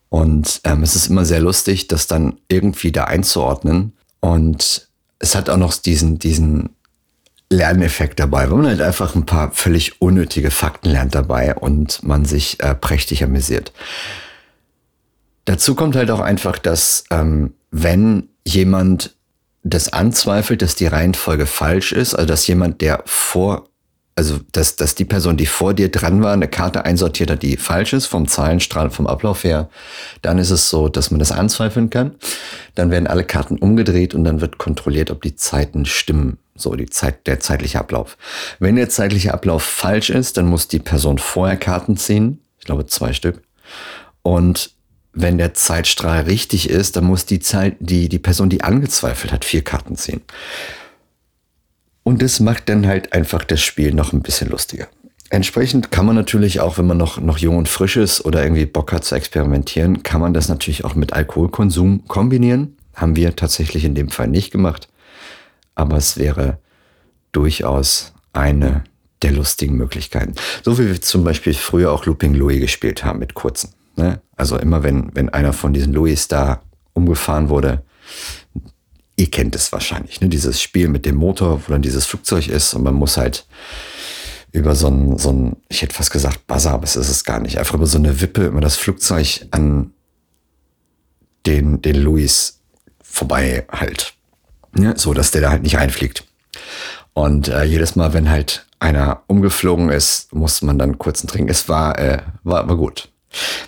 Und 0.10 0.62
ähm, 0.64 0.84
es 0.84 0.96
ist 0.96 1.08
immer 1.08 1.26
sehr 1.26 1.40
lustig, 1.40 1.88
das 1.88 2.06
dann 2.06 2.38
irgendwie 2.48 2.92
da 2.92 3.06
einzuordnen. 3.06 3.94
Und 4.20 4.88
es 5.20 5.36
hat 5.36 5.50
auch 5.50 5.58
noch 5.58 5.74
diesen, 5.76 6.20
diesen 6.20 6.70
Lerneffekt 7.50 8.20
dabei, 8.20 8.50
weil 8.50 8.58
man 8.58 8.68
halt 8.68 8.82
einfach 8.82 9.16
ein 9.16 9.26
paar 9.26 9.52
völlig 9.52 10.02
unnötige 10.02 10.52
Fakten 10.52 10.90
lernt 10.90 11.16
dabei 11.16 11.56
und 11.56 12.04
man 12.04 12.26
sich 12.26 12.62
äh, 12.62 12.76
prächtig 12.76 13.24
amüsiert. 13.24 13.72
Dazu 15.46 15.76
kommt 15.76 15.96
halt 15.96 16.12
auch 16.12 16.20
einfach, 16.20 16.58
dass 16.58 17.06
ähm, 17.10 17.54
wenn 17.72 18.28
jemand 18.46 19.16
das 19.64 19.92
anzweifelt, 19.94 20.62
dass 20.62 20.76
die 20.76 20.88
Reihenfolge 20.88 21.46
falsch 21.46 21.94
ist, 21.94 22.16
also 22.16 22.28
dass 22.28 22.48
jemand, 22.48 22.82
der 22.82 23.02
vor, 23.06 23.70
also 24.18 24.40
dass, 24.52 24.76
dass 24.76 24.96
die 24.96 25.06
Person, 25.06 25.38
die 25.38 25.46
vor 25.46 25.76
dir 25.76 25.90
dran 25.90 26.24
war, 26.24 26.34
eine 26.34 26.48
Karte 26.48 26.86
einsortiert 26.86 27.30
hat, 27.30 27.44
die 27.44 27.56
falsch 27.56 27.94
ist, 27.94 28.08
vom 28.08 28.28
Zahlenstrahl, 28.28 28.90
vom 28.90 29.06
Ablauf 29.06 29.44
her, 29.44 29.70
dann 30.24 30.40
ist 30.40 30.50
es 30.50 30.72
so, 30.72 30.90
dass 30.90 31.12
man 31.12 31.20
das 31.20 31.32
anzweifeln 31.32 31.92
kann. 31.92 32.16
Dann 32.74 32.90
werden 32.90 33.06
alle 33.06 33.24
Karten 33.24 33.58
umgedreht 33.58 34.16
und 34.16 34.24
dann 34.24 34.42
wird 34.42 34.58
kontrolliert, 34.58 35.12
ob 35.12 35.22
die 35.22 35.36
Zeiten 35.36 35.86
stimmen. 35.86 36.40
So, 36.56 36.76
die 36.76 36.88
Zeit, 36.88 37.28
der 37.28 37.40
zeitliche 37.40 37.78
Ablauf. 37.78 38.18
Wenn 38.58 38.76
der 38.76 38.90
zeitliche 38.90 39.36
Ablauf 39.36 39.62
falsch 39.62 40.10
ist, 40.10 40.38
dann 40.38 40.48
muss 40.48 40.68
die 40.68 40.80
Person 40.80 41.20
vorher 41.20 41.58
Karten 41.58 41.96
ziehen. 41.96 42.42
Ich 42.58 42.66
glaube, 42.66 42.88
zwei 42.88 43.14
Stück. 43.14 43.44
Und 44.24 44.72
wenn 45.14 45.38
der 45.38 45.54
Zeitstrahl 45.54 46.24
richtig 46.24 46.72
ist, 46.72 46.96
dann 46.96 47.04
muss 47.04 47.28
die 47.28 47.40
Zeit, 47.40 47.76
die, 47.80 48.10
die 48.10 48.18
Person, 48.18 48.50
die 48.50 48.64
angezweifelt 48.64 49.32
hat, 49.32 49.46
vier 49.46 49.64
Karten 49.64 49.96
ziehen. 49.96 50.22
Und 52.08 52.22
das 52.22 52.40
macht 52.40 52.70
dann 52.70 52.88
halt 52.88 53.12
einfach 53.12 53.44
das 53.44 53.60
Spiel 53.60 53.94
noch 53.94 54.14
ein 54.14 54.22
bisschen 54.22 54.50
lustiger. 54.50 54.88
Entsprechend 55.30 55.92
kann 55.92 56.06
man 56.06 56.16
natürlich 56.16 56.62
auch, 56.62 56.78
wenn 56.78 56.88
man 56.88 56.96
noch, 56.96 57.20
noch 57.20 57.38
jung 57.38 57.58
und 57.58 57.68
frisch 57.68 57.98
ist 57.98 58.24
oder 58.24 58.44
irgendwie 58.44 58.66
Bock 58.66 58.94
hat 58.94 59.04
zu 59.04 59.14
experimentieren, 59.14 60.04
kann 60.04 60.22
man 60.22 60.34
das 60.34 60.48
natürlich 60.48 60.86
auch 60.86 60.96
mit 60.96 61.12
Alkoholkonsum 61.12 62.06
kombinieren. 62.08 62.78
Haben 62.94 63.18
wir 63.18 63.36
tatsächlich 63.36 63.84
in 63.84 63.94
dem 63.94 64.08
Fall 64.08 64.30
nicht 64.30 64.52
gemacht. 64.52 64.88
Aber 65.76 65.98
es 65.98 66.16
wäre 66.16 66.60
durchaus 67.34 68.14
eine 68.32 68.86
der 69.22 69.34
lustigen 69.34 69.76
Möglichkeiten. 69.76 70.36
So 70.64 70.80
wie 70.80 70.88
wir 70.88 71.02
zum 71.02 71.26
Beispiel 71.26 71.56
früher 71.56 71.92
auch 71.92 72.06
Looping 72.06 72.36
Louis 72.36 72.62
gespielt 72.62 73.04
haben 73.04 73.20
mit 73.20 73.34
kurzen. 73.34 73.72
Ne? 73.98 74.22
Also 74.38 74.58
immer 74.58 74.82
wenn, 74.82 75.14
wenn 75.14 75.28
einer 75.28 75.52
von 75.52 75.74
diesen 75.74 75.92
Louis 75.92 76.30
da 76.30 76.62
umgefahren 76.94 77.50
wurde, 77.50 77.84
ihr 79.18 79.30
kennt 79.30 79.56
es 79.56 79.72
wahrscheinlich, 79.72 80.22
ne? 80.22 80.30
dieses 80.30 80.62
Spiel 80.62 80.88
mit 80.88 81.06
dem 81.06 81.16
Motor, 81.16 81.62
wo 81.66 81.72
dann 81.72 81.82
dieses 81.82 82.06
Flugzeug 82.06 82.48
ist 82.48 82.74
und 82.74 82.84
man 82.84 82.94
muss 82.94 83.18
halt 83.18 83.46
über 84.52 84.76
so 84.76 84.88
ein, 84.88 85.18
so 85.18 85.32
ein, 85.32 85.58
ich 85.68 85.82
hätte 85.82 85.96
fast 85.96 86.12
gesagt 86.12 86.48
Buzzer, 86.48 86.72
aber 86.72 86.84
es 86.84 86.96
ist 86.96 87.10
es 87.10 87.24
gar 87.24 87.40
nicht, 87.40 87.58
einfach 87.58 87.76
über 87.76 87.88
so 87.88 87.98
eine 87.98 88.22
Wippe 88.22 88.46
immer 88.46 88.62
das 88.62 88.78
Flugzeug 88.78 89.48
an 89.52 89.92
den, 91.46 91.82
den 91.82 91.96
Louis 91.96 92.62
vorbei 93.02 93.66
halt. 93.72 94.14
Ne? 94.74 94.94
So, 94.98 95.14
dass 95.14 95.32
der 95.32 95.42
da 95.42 95.50
halt 95.50 95.64
nicht 95.64 95.78
einfliegt. 95.78 96.24
Und 97.14 97.48
äh, 97.48 97.64
jedes 97.64 97.96
Mal, 97.96 98.14
wenn 98.14 98.30
halt 98.30 98.68
einer 98.80 99.24
umgeflogen 99.28 99.90
ist, 99.90 100.34
musste 100.34 100.66
man 100.66 100.78
dann 100.78 101.00
kurz 101.00 101.22
einen 101.22 101.30
trinken. 101.30 101.50
Es 101.50 101.68
war, 101.68 101.98
äh, 101.98 102.20
war, 102.44 102.68
war 102.70 102.78
gut. 102.78 103.10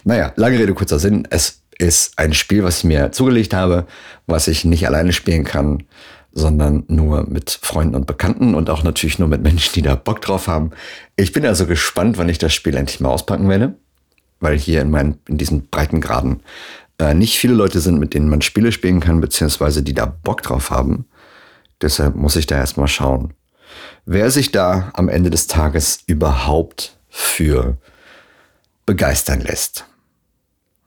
Naja, 0.04 0.32
lange 0.36 0.60
Rede, 0.60 0.74
kurzer 0.74 1.00
Sinn. 1.00 1.28
Es 1.32 1.64
ist 1.80 2.20
ein 2.20 2.34
Spiel, 2.34 2.64
was 2.64 2.80
ich 2.80 2.84
mir 2.84 3.12
zugelegt 3.12 3.54
habe, 3.54 3.88
was 4.28 4.48
ich 4.48 4.66
nicht 4.66 4.86
alleine 4.86 5.14
spielen 5.14 5.46
kann, 5.46 5.84
sondern 6.32 6.84
nur 6.88 7.28
mit 7.28 7.58
Freunden 7.62 7.96
und 7.96 8.06
Bekannten 8.06 8.54
und 8.54 8.70
auch 8.70 8.84
natürlich 8.84 9.18
nur 9.18 9.28
mit 9.28 9.42
Menschen, 9.42 9.74
die 9.74 9.82
da 9.82 9.96
Bock 9.96 10.22
drauf 10.22 10.48
haben. 10.48 10.72
Ich 11.16 11.32
bin 11.32 11.46
also 11.46 11.66
gespannt, 11.66 12.18
wann 12.18 12.30
ich 12.30 12.38
das 12.38 12.54
Spiel 12.54 12.76
endlich 12.76 13.00
mal 13.00 13.10
auspacken 13.10 13.50
werde, 13.50 13.76
weil 14.40 14.58
hier 14.58 14.82
in, 14.82 14.92
meinen, 14.92 15.20
in 15.28 15.38
diesen 15.38 15.70
Breitengraden 15.70 16.44
äh, 17.00 17.14
nicht 17.14 17.40
viele 17.40 17.54
Leute 17.54 17.80
sind, 17.80 17.98
mit 17.98 18.14
denen 18.14 18.30
man 18.30 18.42
Spiele 18.42 18.72
spielen 18.72 19.00
kann, 19.00 19.22
beziehungsweise 19.22 19.82
die 19.82 19.94
da 19.94 20.06
Bock 20.06 20.44
drauf 20.44 20.70
haben. 20.70 21.06
Deshalb 21.82 22.16
muss 22.16 22.36
ich 22.36 22.46
da 22.46 22.58
erstmal 22.58 22.90
schauen, 22.90 23.34
wer 24.06 24.30
sich 24.32 24.52
da 24.52 24.92
am 24.94 25.08
Ende 25.08 25.30
des 25.30 25.48
Tages 25.48 26.00
überhaupt 26.06 26.98
für 27.10 27.78
begeistern 28.86 29.42
lässt. 29.42 29.86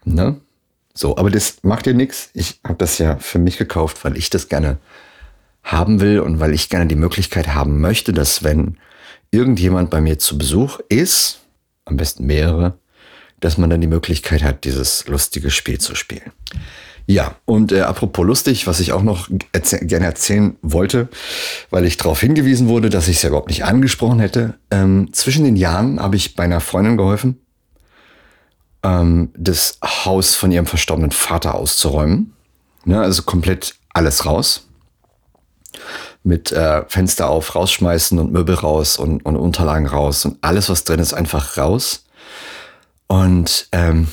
Ne? 0.04 0.40
So, 0.94 1.16
aber 1.16 1.30
das 1.30 1.56
macht 1.62 1.86
ja 1.86 1.92
nichts. 1.92 2.30
Ich 2.34 2.60
habe 2.64 2.76
das 2.76 2.98
ja 2.98 3.16
für 3.16 3.38
mich 3.38 3.56
gekauft, 3.56 4.04
weil 4.04 4.16
ich 4.16 4.30
das 4.30 4.48
gerne 4.48 4.78
haben 5.62 6.00
will 6.00 6.20
und 6.20 6.40
weil 6.40 6.52
ich 6.52 6.68
gerne 6.68 6.86
die 6.86 6.96
Möglichkeit 6.96 7.54
haben 7.54 7.80
möchte, 7.80 8.12
dass 8.12 8.42
wenn 8.42 8.78
irgendjemand 9.30 9.90
bei 9.90 10.00
mir 10.00 10.18
zu 10.18 10.36
Besuch 10.36 10.80
ist, 10.88 11.40
am 11.84 11.96
besten 11.96 12.26
mehrere, 12.26 12.78
dass 13.40 13.58
man 13.58 13.70
dann 13.70 13.80
die 13.80 13.86
Möglichkeit 13.86 14.42
hat, 14.42 14.64
dieses 14.64 15.06
lustige 15.08 15.50
Spiel 15.50 15.78
zu 15.78 15.94
spielen. 15.94 16.32
Ja, 17.06 17.34
und 17.46 17.72
äh, 17.72 17.80
apropos 17.80 18.24
lustig, 18.24 18.68
was 18.68 18.78
ich 18.78 18.92
auch 18.92 19.02
noch 19.02 19.28
erzäh 19.52 19.84
gerne 19.84 20.06
erzählen 20.06 20.56
wollte, 20.62 21.08
weil 21.70 21.84
ich 21.84 21.96
darauf 21.96 22.20
hingewiesen 22.20 22.68
wurde, 22.68 22.90
dass 22.90 23.08
ich 23.08 23.16
es 23.16 23.22
ja 23.22 23.30
überhaupt 23.30 23.48
nicht 23.48 23.64
angesprochen 23.64 24.20
hätte. 24.20 24.54
Ähm, 24.70 25.08
zwischen 25.12 25.44
den 25.44 25.56
Jahren 25.56 26.00
habe 26.00 26.14
ich 26.14 26.36
bei 26.36 26.44
einer 26.44 26.60
Freundin 26.60 26.96
geholfen, 26.96 27.40
ähm, 28.82 29.30
das 29.36 29.78
Haus 29.82 30.34
von 30.34 30.52
ihrem 30.52 30.66
verstorbenen 30.66 31.12
Vater 31.12 31.54
auszuräumen. 31.54 32.34
Ne, 32.84 33.00
also 33.00 33.22
komplett 33.22 33.76
alles 33.92 34.26
raus. 34.26 34.66
Mit 36.24 36.52
äh, 36.52 36.84
Fenster 36.88 37.28
auf, 37.28 37.54
rausschmeißen 37.54 38.18
und 38.18 38.32
Möbel 38.32 38.54
raus 38.54 38.96
und, 38.96 39.24
und 39.24 39.36
Unterlagen 39.36 39.86
raus 39.86 40.24
und 40.24 40.38
alles, 40.40 40.68
was 40.68 40.84
drin 40.84 41.00
ist, 41.00 41.14
einfach 41.14 41.56
raus. 41.56 42.04
Und 43.06 43.68
ähm, 43.72 44.08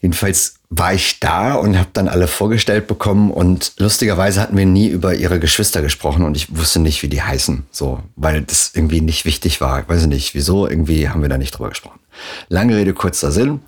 jedenfalls 0.00 0.61
war 0.74 0.94
ich 0.94 1.20
da 1.20 1.54
und 1.54 1.76
habe 1.76 1.90
dann 1.92 2.08
alle 2.08 2.26
vorgestellt 2.26 2.86
bekommen 2.86 3.30
und 3.30 3.74
lustigerweise 3.76 4.40
hatten 4.40 4.56
wir 4.56 4.64
nie 4.64 4.88
über 4.88 5.14
ihre 5.14 5.38
Geschwister 5.38 5.82
gesprochen 5.82 6.24
und 6.24 6.34
ich 6.34 6.56
wusste 6.56 6.80
nicht, 6.80 7.02
wie 7.02 7.08
die 7.08 7.20
heißen, 7.20 7.66
so, 7.70 8.02
weil 8.16 8.40
das 8.40 8.70
irgendwie 8.74 9.02
nicht 9.02 9.26
wichtig 9.26 9.60
war. 9.60 9.80
Ich 9.80 9.88
weiß 9.90 10.06
nicht, 10.06 10.34
wieso, 10.34 10.66
irgendwie 10.66 11.10
haben 11.10 11.20
wir 11.20 11.28
da 11.28 11.36
nicht 11.36 11.52
drüber 11.52 11.68
gesprochen. 11.68 12.00
Lange 12.48 12.74
Rede, 12.74 12.94
kurzer 12.94 13.32
Sinn. 13.32 13.60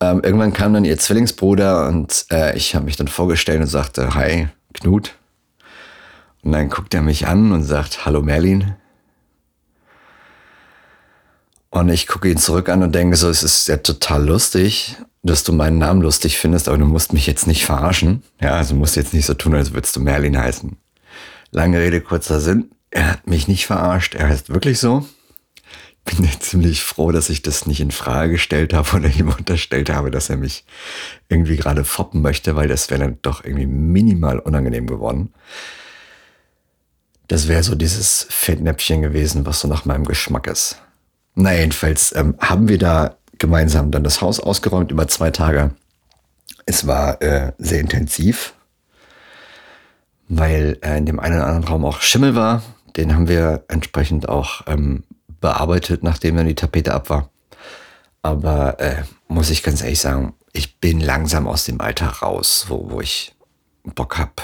Ähm, 0.00 0.22
irgendwann 0.24 0.52
kam 0.52 0.74
dann 0.74 0.84
ihr 0.84 0.98
Zwillingsbruder 0.98 1.86
und 1.86 2.26
äh, 2.32 2.56
ich 2.56 2.74
habe 2.74 2.84
mich 2.84 2.96
dann 2.96 3.08
vorgestellt 3.08 3.60
und 3.60 3.68
sagte, 3.68 4.16
hi, 4.16 4.48
Knut. 4.74 5.14
Und 6.42 6.50
dann 6.50 6.68
guckt 6.68 6.92
er 6.94 7.02
mich 7.02 7.28
an 7.28 7.52
und 7.52 7.62
sagt, 7.62 8.04
hallo 8.06 8.22
Merlin. 8.22 8.74
Und 11.68 11.90
ich 11.90 12.08
gucke 12.08 12.28
ihn 12.28 12.38
zurück 12.38 12.68
an 12.68 12.82
und 12.82 12.92
denke 12.92 13.14
so, 13.14 13.28
es 13.28 13.44
ist 13.44 13.68
ja 13.68 13.76
total 13.76 14.26
lustig 14.26 14.96
dass 15.22 15.44
du 15.44 15.52
meinen 15.52 15.78
Namen 15.78 16.00
lustig 16.00 16.38
findest, 16.38 16.68
aber 16.68 16.78
du 16.78 16.86
musst 16.86 17.12
mich 17.12 17.26
jetzt 17.26 17.46
nicht 17.46 17.64
verarschen. 17.64 18.22
Ja, 18.40 18.54
also 18.54 18.74
musst 18.74 18.96
jetzt 18.96 19.12
nicht 19.12 19.26
so 19.26 19.34
tun, 19.34 19.54
als 19.54 19.72
würdest 19.72 19.96
du 19.96 20.00
Merlin 20.00 20.38
heißen. 20.38 20.76
Lange 21.50 21.78
Rede, 21.78 22.00
kurzer 22.00 22.40
Sinn. 22.40 22.70
Er 22.90 23.12
hat 23.12 23.26
mich 23.26 23.46
nicht 23.46 23.66
verarscht. 23.66 24.14
Er 24.14 24.28
heißt 24.28 24.48
wirklich 24.50 24.78
so. 24.78 25.06
Ich 26.06 26.16
bin 26.16 26.24
jetzt 26.24 26.44
ziemlich 26.44 26.82
froh, 26.82 27.12
dass 27.12 27.28
ich 27.28 27.42
das 27.42 27.66
nicht 27.66 27.80
in 27.80 27.90
Frage 27.90 28.32
gestellt 28.32 28.72
habe 28.72 28.96
oder 28.96 29.08
ihm 29.08 29.28
unterstellt 29.38 29.90
habe, 29.90 30.10
dass 30.10 30.30
er 30.30 30.36
mich 30.36 30.64
irgendwie 31.28 31.56
gerade 31.56 31.84
foppen 31.84 32.22
möchte, 32.22 32.56
weil 32.56 32.68
das 32.68 32.90
wäre 32.90 33.00
dann 33.00 33.18
doch 33.22 33.44
irgendwie 33.44 33.66
minimal 33.66 34.38
unangenehm 34.38 34.86
geworden. 34.86 35.32
Das 37.28 37.46
wäre 37.46 37.62
so 37.62 37.74
dieses 37.74 38.26
Fettnäpfchen 38.30 39.02
gewesen, 39.02 39.46
was 39.46 39.60
so 39.60 39.68
nach 39.68 39.84
meinem 39.84 40.04
Geschmack 40.04 40.46
ist. 40.46 40.80
Na, 41.36 41.54
jedenfalls 41.54 42.12
ähm, 42.16 42.34
haben 42.40 42.68
wir 42.68 42.78
da 42.78 43.16
gemeinsam 43.40 43.90
dann 43.90 44.04
das 44.04 44.20
Haus 44.20 44.38
ausgeräumt 44.38 44.92
über 44.92 45.08
zwei 45.08 45.32
Tage. 45.32 45.72
Es 46.66 46.86
war 46.86 47.20
äh, 47.20 47.52
sehr 47.58 47.80
intensiv, 47.80 48.54
weil 50.28 50.78
äh, 50.82 50.98
in 50.98 51.06
dem 51.06 51.18
einen 51.18 51.36
oder 51.36 51.46
anderen 51.46 51.64
Raum 51.64 51.84
auch 51.84 52.00
Schimmel 52.00 52.36
war. 52.36 52.62
Den 52.96 53.14
haben 53.14 53.26
wir 53.26 53.64
entsprechend 53.66 54.28
auch 54.28 54.62
ähm, 54.68 55.02
bearbeitet, 55.40 56.04
nachdem 56.04 56.36
dann 56.36 56.46
die 56.46 56.54
Tapete 56.54 56.94
ab 56.94 57.10
war. 57.10 57.30
Aber 58.22 58.78
äh, 58.78 59.02
muss 59.26 59.50
ich 59.50 59.64
ganz 59.64 59.82
ehrlich 59.82 60.00
sagen, 60.00 60.34
ich 60.52 60.78
bin 60.78 61.00
langsam 61.00 61.48
aus 61.48 61.64
dem 61.64 61.80
Alter 61.80 62.06
raus, 62.06 62.66
wo, 62.68 62.90
wo 62.90 63.00
ich 63.00 63.34
Bock 63.82 64.18
habe, 64.18 64.34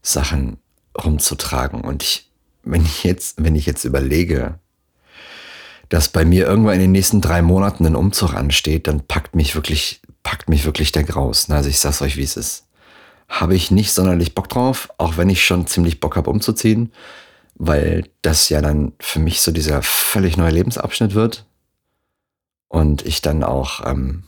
Sachen 0.00 0.58
rumzutragen. 0.96 1.82
Und 1.82 2.02
ich 2.02 2.28
wenn 2.70 2.84
ich 2.84 3.04
jetzt, 3.04 3.42
wenn 3.42 3.56
ich 3.56 3.66
jetzt 3.66 3.84
überlege, 3.84 4.58
dass 5.88 6.08
bei 6.08 6.24
mir 6.24 6.46
irgendwann 6.46 6.74
in 6.74 6.80
den 6.80 6.92
nächsten 6.92 7.20
drei 7.20 7.42
Monaten 7.42 7.86
ein 7.86 7.96
Umzug 7.96 8.34
ansteht, 8.34 8.86
dann 8.86 9.06
packt 9.06 9.34
mich 9.34 9.54
wirklich, 9.54 10.00
packt 10.22 10.48
mich 10.48 10.64
wirklich 10.64 10.92
der 10.92 11.04
Graus. 11.04 11.48
Also 11.50 11.68
ich 11.68 11.80
sag's 11.80 12.02
euch, 12.02 12.16
wie 12.16 12.22
es 12.22 12.36
ist. 12.36 12.66
Habe 13.28 13.54
ich 13.54 13.70
nicht 13.70 13.92
sonderlich 13.92 14.34
Bock 14.34 14.48
drauf, 14.48 14.88
auch 14.98 15.16
wenn 15.16 15.30
ich 15.30 15.44
schon 15.44 15.66
ziemlich 15.66 16.00
Bock 16.00 16.16
habe 16.16 16.30
umzuziehen, 16.30 16.92
weil 17.54 18.08
das 18.22 18.48
ja 18.48 18.60
dann 18.62 18.92
für 19.00 19.18
mich 19.18 19.40
so 19.40 19.50
dieser 19.50 19.82
völlig 19.82 20.36
neue 20.36 20.52
Lebensabschnitt 20.52 21.14
wird 21.14 21.44
und 22.68 23.04
ich 23.04 23.22
dann 23.22 23.42
auch 23.42 23.86
ähm, 23.86 24.24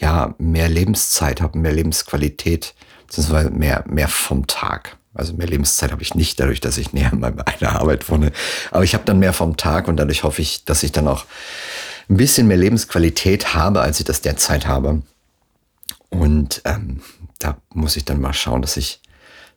ja 0.00 0.34
mehr 0.38 0.68
Lebenszeit 0.68 1.40
habe, 1.40 1.58
mehr 1.58 1.72
Lebensqualität, 1.72 2.74
beziehungsweise 3.06 3.50
mehr 3.50 3.84
mehr 3.86 4.08
vom 4.08 4.46
Tag. 4.46 4.98
Also 5.14 5.32
mehr 5.32 5.46
Lebenszeit 5.46 5.92
habe 5.92 6.02
ich 6.02 6.14
nicht, 6.14 6.40
dadurch, 6.40 6.60
dass 6.60 6.76
ich 6.76 6.92
näher 6.92 7.12
an 7.12 7.20
meiner 7.20 7.44
Arbeit 7.80 8.08
wohne. 8.10 8.32
Aber 8.70 8.84
ich 8.84 8.94
habe 8.94 9.04
dann 9.04 9.20
mehr 9.20 9.32
vom 9.32 9.56
Tag 9.56 9.88
und 9.88 9.96
dadurch 9.96 10.24
hoffe 10.24 10.42
ich, 10.42 10.64
dass 10.64 10.82
ich 10.82 10.92
dann 10.92 11.08
auch 11.08 11.24
ein 12.10 12.16
bisschen 12.16 12.48
mehr 12.48 12.56
Lebensqualität 12.56 13.54
habe, 13.54 13.80
als 13.80 14.00
ich 14.00 14.04
das 14.04 14.20
derzeit 14.20 14.66
habe. 14.66 15.02
Und 16.10 16.60
ähm, 16.64 17.00
da 17.38 17.56
muss 17.72 17.96
ich 17.96 18.04
dann 18.04 18.20
mal 18.20 18.32
schauen, 18.32 18.62
dass 18.62 18.76
ich 18.76 19.00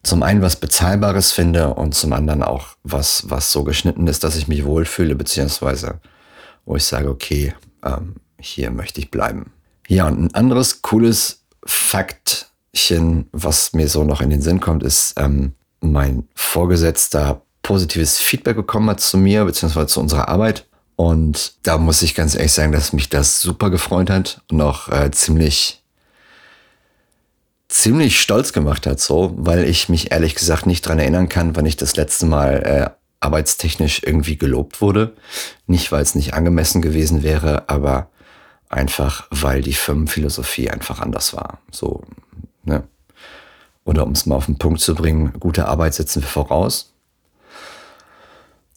zum 0.04 0.24
einen 0.24 0.42
was 0.42 0.56
Bezahlbares 0.56 1.32
finde 1.32 1.74
und 1.74 1.94
zum 1.94 2.14
anderen 2.14 2.44
auch 2.44 2.70
was, 2.84 3.30
was 3.30 3.52
so 3.52 3.64
geschnitten 3.64 4.08
ist, 4.08 4.24
dass 4.24 4.36
ich 4.36 4.48
mich 4.48 4.64
wohlfühle, 4.64 5.16
beziehungsweise 5.16 6.00
wo 6.66 6.76
ich 6.76 6.84
sage, 6.84 7.10
okay, 7.10 7.54
ähm, 7.84 8.16
hier 8.40 8.72
möchte 8.72 9.00
ich 9.00 9.12
bleiben. 9.12 9.52
Ja, 9.88 10.08
und 10.08 10.20
ein 10.20 10.36
anderes 10.36 10.82
cooles 10.82 11.42
Fakt 11.66 12.47
was 13.32 13.74
mir 13.74 13.88
so 13.88 14.04
noch 14.04 14.22
in 14.22 14.30
den 14.30 14.42
Sinn 14.42 14.60
kommt, 14.60 14.84
ist, 14.84 15.14
ähm, 15.18 15.54
mein 15.82 16.28
Vorgesetzter 16.36 17.42
positives 17.62 18.18
Feedback 18.18 18.56
bekommen 18.56 18.90
hat 18.90 19.02
zu 19.02 19.18
mir, 19.18 19.46
beziehungsweise 19.46 19.88
zu 19.88 20.00
unserer 20.00 20.30
Arbeit. 20.30 20.66
Und 20.96 21.54
da 21.64 21.78
muss 21.78 22.02
ich 22.02 22.16
ganz 22.16 22.34
ehrlich 22.34 22.54
sagen, 22.54 22.72
dass 22.72 22.94
mich 22.94 23.10
das 23.10 23.42
super 23.42 23.70
gefreut 23.70 24.10
hat 24.10 24.42
und 24.50 24.62
auch 24.62 24.90
äh, 24.90 25.12
ziemlich, 25.12 25.84
ziemlich 27.68 28.20
stolz 28.20 28.52
gemacht 28.54 28.88
hat, 28.88 29.00
so, 29.00 29.34
weil 29.38 29.66
ich 29.66 29.90
mich 29.90 30.12
ehrlich 30.12 30.34
gesagt 30.34 30.66
nicht 30.66 30.82
dran 30.82 30.98
erinnern 30.98 31.30
kann, 31.30 31.56
wann 31.56 31.66
ich 31.66 31.78
das 31.78 31.96
letzte 31.96 32.26
Mal 32.26 32.64
äh, 32.64 32.90
arbeitstechnisch 33.20 34.02
irgendwie 34.04 34.38
gelobt 34.38 34.82
wurde. 34.82 35.14
Nicht, 35.68 35.92
weil 35.92 36.02
es 36.02 36.16
nicht 36.16 36.34
angemessen 36.34 36.82
gewesen 36.82 37.22
wäre, 37.22 37.70
aber 37.70 38.10
einfach, 38.70 39.28
weil 39.30 39.62
die 39.62 39.74
Firmenphilosophie 39.74 40.70
einfach 40.70 41.00
anders 41.00 41.36
war. 41.36 41.60
So, 41.72 42.04
Ne? 42.68 42.84
Oder 43.86 44.06
um 44.06 44.12
es 44.12 44.26
mal 44.26 44.36
auf 44.36 44.46
den 44.48 44.58
Punkt 44.58 44.82
zu 44.82 44.96
bringen, 44.96 45.34
gute 45.40 45.68
Arbeit 45.68 45.94
setzen 45.94 46.22
wir 46.22 46.28
voraus. 46.28 46.94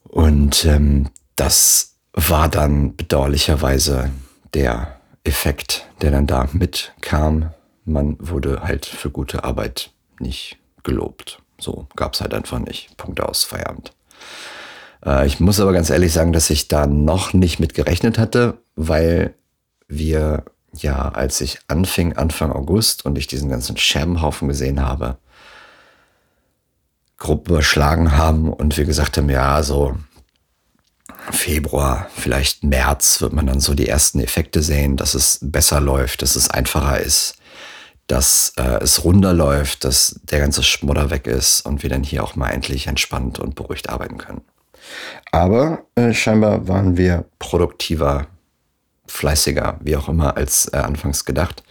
Und 0.04 0.64
ähm, 0.64 1.10
das 1.36 1.96
war 2.12 2.48
dann 2.48 2.96
bedauerlicherweise 2.96 4.10
der 4.54 5.00
Effekt, 5.24 5.86
der 6.00 6.10
dann 6.10 6.26
da 6.26 6.48
mitkam. 6.52 7.50
Man 7.84 8.16
wurde 8.20 8.62
halt 8.62 8.86
für 8.86 9.10
gute 9.10 9.44
Arbeit 9.44 9.90
nicht 10.18 10.58
gelobt. 10.82 11.42
So 11.58 11.86
gab 11.96 12.14
es 12.14 12.20
halt 12.20 12.34
einfach 12.34 12.58
nicht. 12.58 12.96
Punkt 12.96 13.20
aus, 13.20 13.44
Feierabend. 13.44 13.92
Äh, 15.04 15.26
ich 15.26 15.40
muss 15.40 15.60
aber 15.60 15.72
ganz 15.72 15.90
ehrlich 15.90 16.12
sagen, 16.12 16.32
dass 16.32 16.50
ich 16.50 16.68
da 16.68 16.86
noch 16.86 17.32
nicht 17.32 17.60
mit 17.60 17.74
gerechnet 17.74 18.18
hatte, 18.18 18.58
weil 18.76 19.34
wir 19.88 20.44
ja, 20.74 21.08
als 21.08 21.40
ich 21.40 21.58
anfing, 21.68 22.16
Anfang 22.16 22.52
August, 22.52 23.04
und 23.04 23.18
ich 23.18 23.26
diesen 23.26 23.50
ganzen 23.50 23.76
Scherbenhaufen 23.76 24.48
gesehen 24.48 24.80
habe, 24.80 25.18
grob 27.18 27.48
überschlagen 27.48 28.16
haben 28.16 28.52
und 28.52 28.76
wir 28.76 28.84
gesagt 28.84 29.16
haben, 29.16 29.28
ja, 29.28 29.62
so 29.62 29.96
Februar, 31.30 32.08
vielleicht 32.14 32.64
März 32.64 33.20
wird 33.20 33.32
man 33.32 33.46
dann 33.46 33.60
so 33.60 33.74
die 33.74 33.88
ersten 33.88 34.20
Effekte 34.20 34.62
sehen, 34.62 34.96
dass 34.96 35.14
es 35.14 35.38
besser 35.42 35.80
läuft, 35.80 36.22
dass 36.22 36.34
es 36.34 36.50
einfacher 36.50 36.98
ist, 36.98 37.36
dass 38.06 38.52
äh, 38.56 38.82
es 38.82 39.04
runder 39.04 39.34
läuft, 39.34 39.84
dass 39.84 40.18
der 40.24 40.40
ganze 40.40 40.62
Schmudder 40.62 41.10
weg 41.10 41.26
ist 41.26 41.60
und 41.66 41.82
wir 41.82 41.90
dann 41.90 42.02
hier 42.02 42.24
auch 42.24 42.36
mal 42.36 42.50
endlich 42.50 42.86
entspannt 42.86 43.38
und 43.38 43.54
beruhigt 43.54 43.90
arbeiten 43.90 44.18
können. 44.18 44.40
Aber 45.30 45.84
äh, 45.94 46.12
scheinbar 46.12 46.66
waren 46.66 46.96
wir 46.96 47.26
produktiver 47.38 48.26
fleißiger, 49.10 49.78
wie 49.82 49.96
auch 49.96 50.08
immer, 50.08 50.36
als 50.36 50.66
äh, 50.72 50.76
anfangs 50.76 51.24
gedacht. 51.24 51.62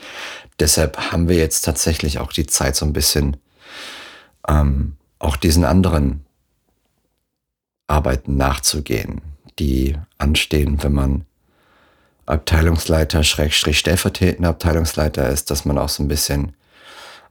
Deshalb 0.59 1.11
haben 1.11 1.29
wir 1.29 1.37
jetzt 1.37 1.61
tatsächlich 1.61 2.19
auch 2.19 2.33
die 2.33 2.45
Zeit, 2.45 2.75
so 2.75 2.85
ein 2.85 2.93
bisschen 2.93 3.37
ähm, 4.47 4.97
auch 5.19 5.37
diesen 5.37 5.63
anderen 5.63 6.25
Arbeiten 7.87 8.37
nachzugehen, 8.37 9.21
die 9.57 9.97
anstehen, 10.17 10.83
wenn 10.83 10.93
man 10.93 11.25
Abteilungsleiter, 12.25 13.23
Schrägstrich 13.23 13.79
stellvertretender 13.79 14.49
Abteilungsleiter 14.49 15.29
ist, 15.29 15.49
dass 15.49 15.65
man 15.65 15.77
auch 15.77 15.89
so 15.89 16.03
ein 16.03 16.07
bisschen 16.07 16.53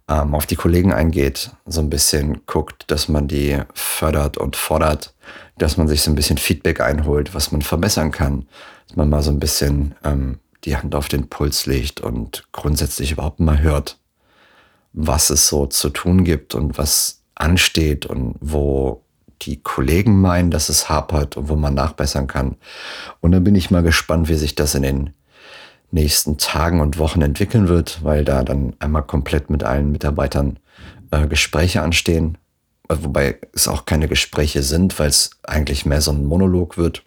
ähm, 0.09 0.35
auf 0.35 0.47
die 0.47 0.57
Kollegen 0.57 0.93
eingeht, 0.93 1.51
so 1.67 1.81
ein 1.81 1.91
bisschen 1.91 2.47
guckt, 2.47 2.85
dass 2.91 3.09
man 3.09 3.29
die 3.29 3.59
fördert 3.75 4.37
und 4.39 4.57
fordert, 4.57 5.15
dass 5.59 5.77
man 5.77 5.89
sich 5.89 6.03
so 6.03 6.11
ein 6.11 6.15
bisschen 6.15 6.39
Feedback 6.39 6.81
einholt, 6.81 7.35
was 7.35 7.53
man 7.53 7.63
verbessern 7.63 8.11
kann, 8.11 8.47
dass 8.89 8.97
man 8.97 9.11
mal 9.11 9.23
so 9.23 9.31
ein 9.31 9.41
bisschen 9.41 9.95
ähm, 10.05 10.39
die 10.65 10.77
Hand 10.77 10.95
auf 10.95 11.09
den 11.09 11.29
Puls 11.29 11.67
legt 11.67 12.01
und 12.01 12.45
grundsätzlich 12.53 13.13
überhaupt 13.13 13.41
mal 13.41 13.61
hört, 13.61 13.99
was 14.93 15.31
es 15.31 15.49
so 15.49 15.67
zu 15.67 15.91
tun 15.91 16.25
gibt 16.25 16.55
und 16.55 16.79
was 16.79 17.23
ansteht 17.35 18.07
und 18.07 18.35
wo 18.41 19.03
die 19.43 19.63
Kollegen 19.63 20.21
meinen, 20.21 20.51
dass 20.51 20.69
es 20.69 20.89
hapert 20.89 21.37
und 21.37 21.49
wo 21.49 21.55
man 21.55 21.75
nachbessern 21.75 22.27
kann. 22.27 22.57
Und 23.21 23.33
dann 23.33 23.45
bin 23.45 23.55
ich 23.55 23.71
mal 23.71 23.83
gespannt, 23.83 24.29
wie 24.29 24.35
sich 24.35 24.57
das 24.57 24.75
in 24.75 24.83
den 24.83 25.15
nächsten 25.91 26.39
Tagen 26.39 26.81
und 26.81 26.99
Wochen 26.99 27.23
entwickeln 27.23 27.69
wird, 27.69 28.05
weil 28.05 28.25
da 28.25 28.43
dann 28.43 28.75
einmal 28.79 29.03
komplett 29.03 29.51
mit 29.51 29.65
allen 29.65 29.91
Mitarbeitern 29.91 30.59
äh, 31.11 31.27
Gespräche 31.27 31.83
anstehen. 31.83 32.39
Wobei 32.89 33.39
es 33.55 33.69
auch 33.69 33.85
keine 33.85 34.09
Gespräche 34.09 34.63
sind, 34.63 34.99
weil 34.99 35.09
es 35.09 35.31
eigentlich 35.43 35.87
mehr 35.87 36.01
so 36.01 36.11
ein 36.11 36.25
Monolog 36.25 36.79
wird 36.79 37.03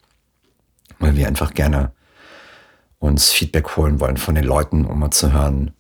weil 1.02 1.15
wir 1.15 1.28
einfach 1.28 1.54
gerne 1.54 1.91
uns 3.00 3.32
Feedback 3.32 3.76
holen 3.76 4.00
wollen 4.00 4.17
von 4.17 4.36
den 4.36 4.44
Leuten, 4.44 4.86
um 4.86 5.00
mal 5.00 5.12
zu 5.12 5.34
hören, 5.34 5.72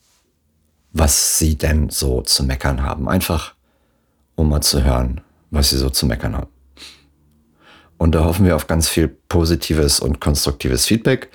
was 0.91 1.37
sie 1.37 1.57
denn 1.57 1.89
so 1.89 2.21
zu 2.21 2.43
meckern 2.43 2.81
haben. 2.81 3.07
Einfach, 3.07 3.53
um 4.35 4.49
mal 4.49 4.61
zu 4.61 4.83
hören, 4.83 5.21
was 5.51 5.69
sie 5.69 5.77
so 5.77 5.89
zu 5.89 6.07
meckern 6.07 6.35
haben. 6.35 6.49
Und 8.01 8.13
da 8.13 8.23
hoffen 8.23 8.47
wir 8.47 8.55
auf 8.55 8.65
ganz 8.65 8.89
viel 8.89 9.07
positives 9.07 9.99
und 9.99 10.19
konstruktives 10.19 10.87
Feedback. 10.87 11.29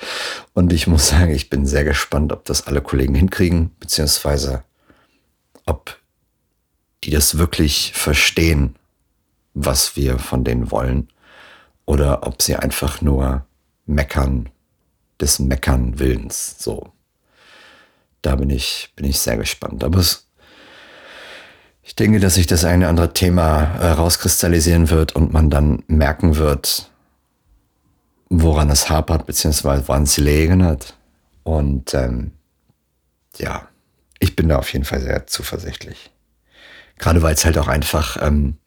Und 0.53 0.73
ich 0.73 0.89
muss 0.89 1.07
sagen, 1.11 1.33
ich 1.33 1.49
bin 1.49 1.65
sehr 1.65 1.85
gespannt, 1.85 2.33
ob 2.33 2.45
das 2.45 2.67
alle 2.67 2.81
Kollegen 2.81 3.15
hinkriegen, 3.15 3.71
beziehungsweise 3.79 4.65
ob 5.65 5.97
die 7.05 7.11
das 7.11 7.39
wirklich 7.39 7.93
verstehen, 7.95 8.75
was 9.55 9.95
wir 9.95 10.19
von 10.19 10.43
denen 10.43 10.73
wollen, 10.73 11.07
oder 11.85 12.27
ob 12.27 12.43
sie 12.43 12.57
einfach 12.57 13.01
nur 13.01 13.47
Meckern 13.85 14.49
des 15.21 15.39
Meckern 15.39 16.01
Willens. 16.01 16.57
So. 16.59 16.93
Da 18.23 18.35
bin 18.35 18.51
ich, 18.51 18.93
bin 18.97 19.07
ich 19.07 19.21
sehr 19.21 19.37
gespannt. 19.37 19.85
Aber 19.85 20.01
es, 20.01 20.26
ich 21.87 21.95
denke, 21.95 22.21
dass 22.21 22.35
sich 22.35 22.47
das 22.47 22.65
eine 22.65 22.89
andere 22.89 23.15
Thema 23.15 23.63
äh, 23.81 23.93
rauskristallisieren 23.93 24.91
wird 24.91 25.15
und 25.15 25.33
man 25.33 25.49
dann 25.49 25.85
merken 25.87 26.37
wird, 26.37 26.91
woran 28.29 28.69
es 28.69 28.91
hapert, 28.91 29.27
beziehungsweise 29.27 29.89
woran 29.89 30.03
es 30.03 30.17
gelegen 30.17 30.65
hat. 30.65 30.95
Und 31.45 31.95
ähm, 31.95 32.33
ja, 33.39 33.69
ich 34.19 34.37
bin 34.37 34.49
da 34.49 34.59
auf 34.59 34.71
jeden 34.73 34.85
Fall 34.85 35.01
sehr 35.01 35.27
zuversichtlich. 35.27 36.11
Gerade 36.99 37.23
weil 37.23 37.35
es 37.35 37.45
halt 37.45 37.57
auch 37.57 37.69
einfach 37.69 38.17
ähm, 38.21 38.59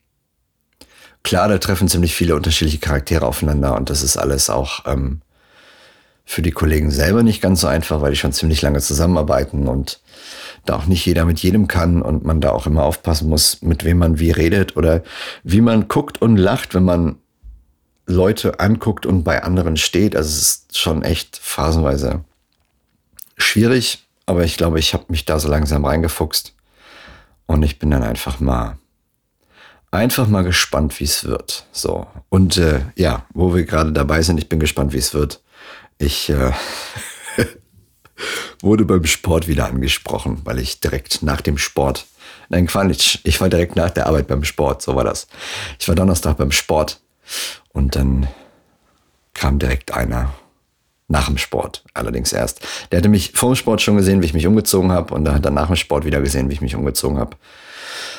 Klar, 1.23 1.49
da 1.49 1.57
treffen 1.57 1.87
ziemlich 1.87 2.15
viele 2.15 2.35
unterschiedliche 2.35 2.79
Charaktere 2.79 3.25
aufeinander 3.25 3.75
und 3.75 3.89
das 3.89 4.01
ist 4.01 4.17
alles 4.17 4.49
auch 4.49 4.85
ähm, 4.85 5.21
für 6.25 6.41
die 6.41 6.51
Kollegen 6.51 6.91
selber 6.91 7.23
nicht 7.23 7.41
ganz 7.41 7.61
so 7.61 7.67
einfach, 7.67 8.01
weil 8.01 8.11
die 8.11 8.17
schon 8.17 8.31
ziemlich 8.31 8.61
lange 8.61 8.79
zusammenarbeiten 8.79 9.67
und 9.67 9.99
da 10.65 10.75
auch 10.75 10.85
nicht 10.85 11.05
jeder 11.05 11.25
mit 11.25 11.39
jedem 11.39 11.67
kann 11.67 12.01
und 12.01 12.23
man 12.25 12.41
da 12.41 12.51
auch 12.51 12.67
immer 12.67 12.83
aufpassen 12.83 13.29
muss, 13.29 13.61
mit 13.61 13.83
wem 13.83 13.97
man 13.97 14.19
wie 14.19 14.31
redet 14.31 14.77
oder 14.77 15.03
wie 15.43 15.61
man 15.61 15.87
guckt 15.87 16.21
und 16.21 16.37
lacht, 16.37 16.73
wenn 16.73 16.83
man 16.83 17.17
Leute 18.05 18.59
anguckt 18.59 19.05
und 19.05 19.23
bei 19.23 19.43
anderen 19.43 19.77
steht. 19.77 20.15
Also 20.15 20.29
es 20.29 20.41
ist 20.41 20.77
schon 20.77 21.03
echt 21.03 21.37
phasenweise 21.37 22.23
schwierig, 23.37 24.07
aber 24.25 24.43
ich 24.43 24.57
glaube, 24.57 24.79
ich 24.79 24.93
habe 24.93 25.05
mich 25.09 25.25
da 25.25 25.39
so 25.39 25.47
langsam 25.47 25.85
reingefuchst 25.85 26.53
und 27.45 27.63
ich 27.63 27.79
bin 27.79 27.91
dann 27.91 28.03
einfach 28.03 28.39
mal 28.39 28.77
einfach 29.91 30.27
mal 30.27 30.43
gespannt, 30.43 30.99
wie 30.99 31.05
es 31.05 31.23
wird. 31.23 31.65
So. 31.71 32.07
Und 32.29 32.57
äh, 32.57 32.81
ja, 32.95 33.25
wo 33.33 33.55
wir 33.55 33.63
gerade 33.65 33.91
dabei 33.91 34.21
sind, 34.21 34.37
ich 34.37 34.49
bin 34.49 34.59
gespannt, 34.59 34.93
wie 34.93 34.97
es 34.97 35.13
wird. 35.13 35.41
Ich 35.97 36.29
äh, 36.29 36.51
wurde 38.61 38.85
beim 38.85 39.05
Sport 39.05 39.47
wieder 39.47 39.67
angesprochen, 39.67 40.41
weil 40.43 40.59
ich 40.59 40.79
direkt 40.79 41.21
nach 41.21 41.41
dem 41.41 41.57
Sport 41.57 42.05
Nein, 42.49 42.65
Quatsch. 42.65 43.19
Ich 43.23 43.39
war 43.39 43.49
direkt 43.49 43.75
nach 43.75 43.91
der 43.91 44.07
Arbeit 44.07 44.27
beim 44.27 44.43
Sport. 44.43 44.81
So 44.81 44.95
war 44.95 45.03
das. 45.03 45.27
Ich 45.79 45.87
war 45.87 45.95
Donnerstag 45.95 46.37
beim 46.37 46.51
Sport 46.51 46.99
und 47.73 47.95
dann 47.95 48.27
kam 49.33 49.59
direkt 49.59 49.93
einer 49.93 50.33
nach 51.07 51.27
dem 51.27 51.37
Sport. 51.37 51.83
Allerdings 51.93 52.33
erst. 52.33 52.61
Der 52.91 52.97
hatte 52.97 53.09
mich 53.09 53.31
vor 53.35 53.51
dem 53.51 53.55
Sport 53.55 53.81
schon 53.81 53.97
gesehen, 53.97 54.21
wie 54.21 54.25
ich 54.25 54.33
mich 54.33 54.47
umgezogen 54.47 54.91
habe 54.91 55.13
und 55.13 55.25
dann 55.25 55.35
hat 55.35 55.45
er 55.45 55.51
nach 55.51 55.67
dem 55.67 55.75
Sport 55.75 56.05
wieder 56.05 56.21
gesehen, 56.21 56.49
wie 56.49 56.53
ich 56.53 56.61
mich 56.61 56.75
umgezogen 56.75 57.19
habe. 57.19 57.37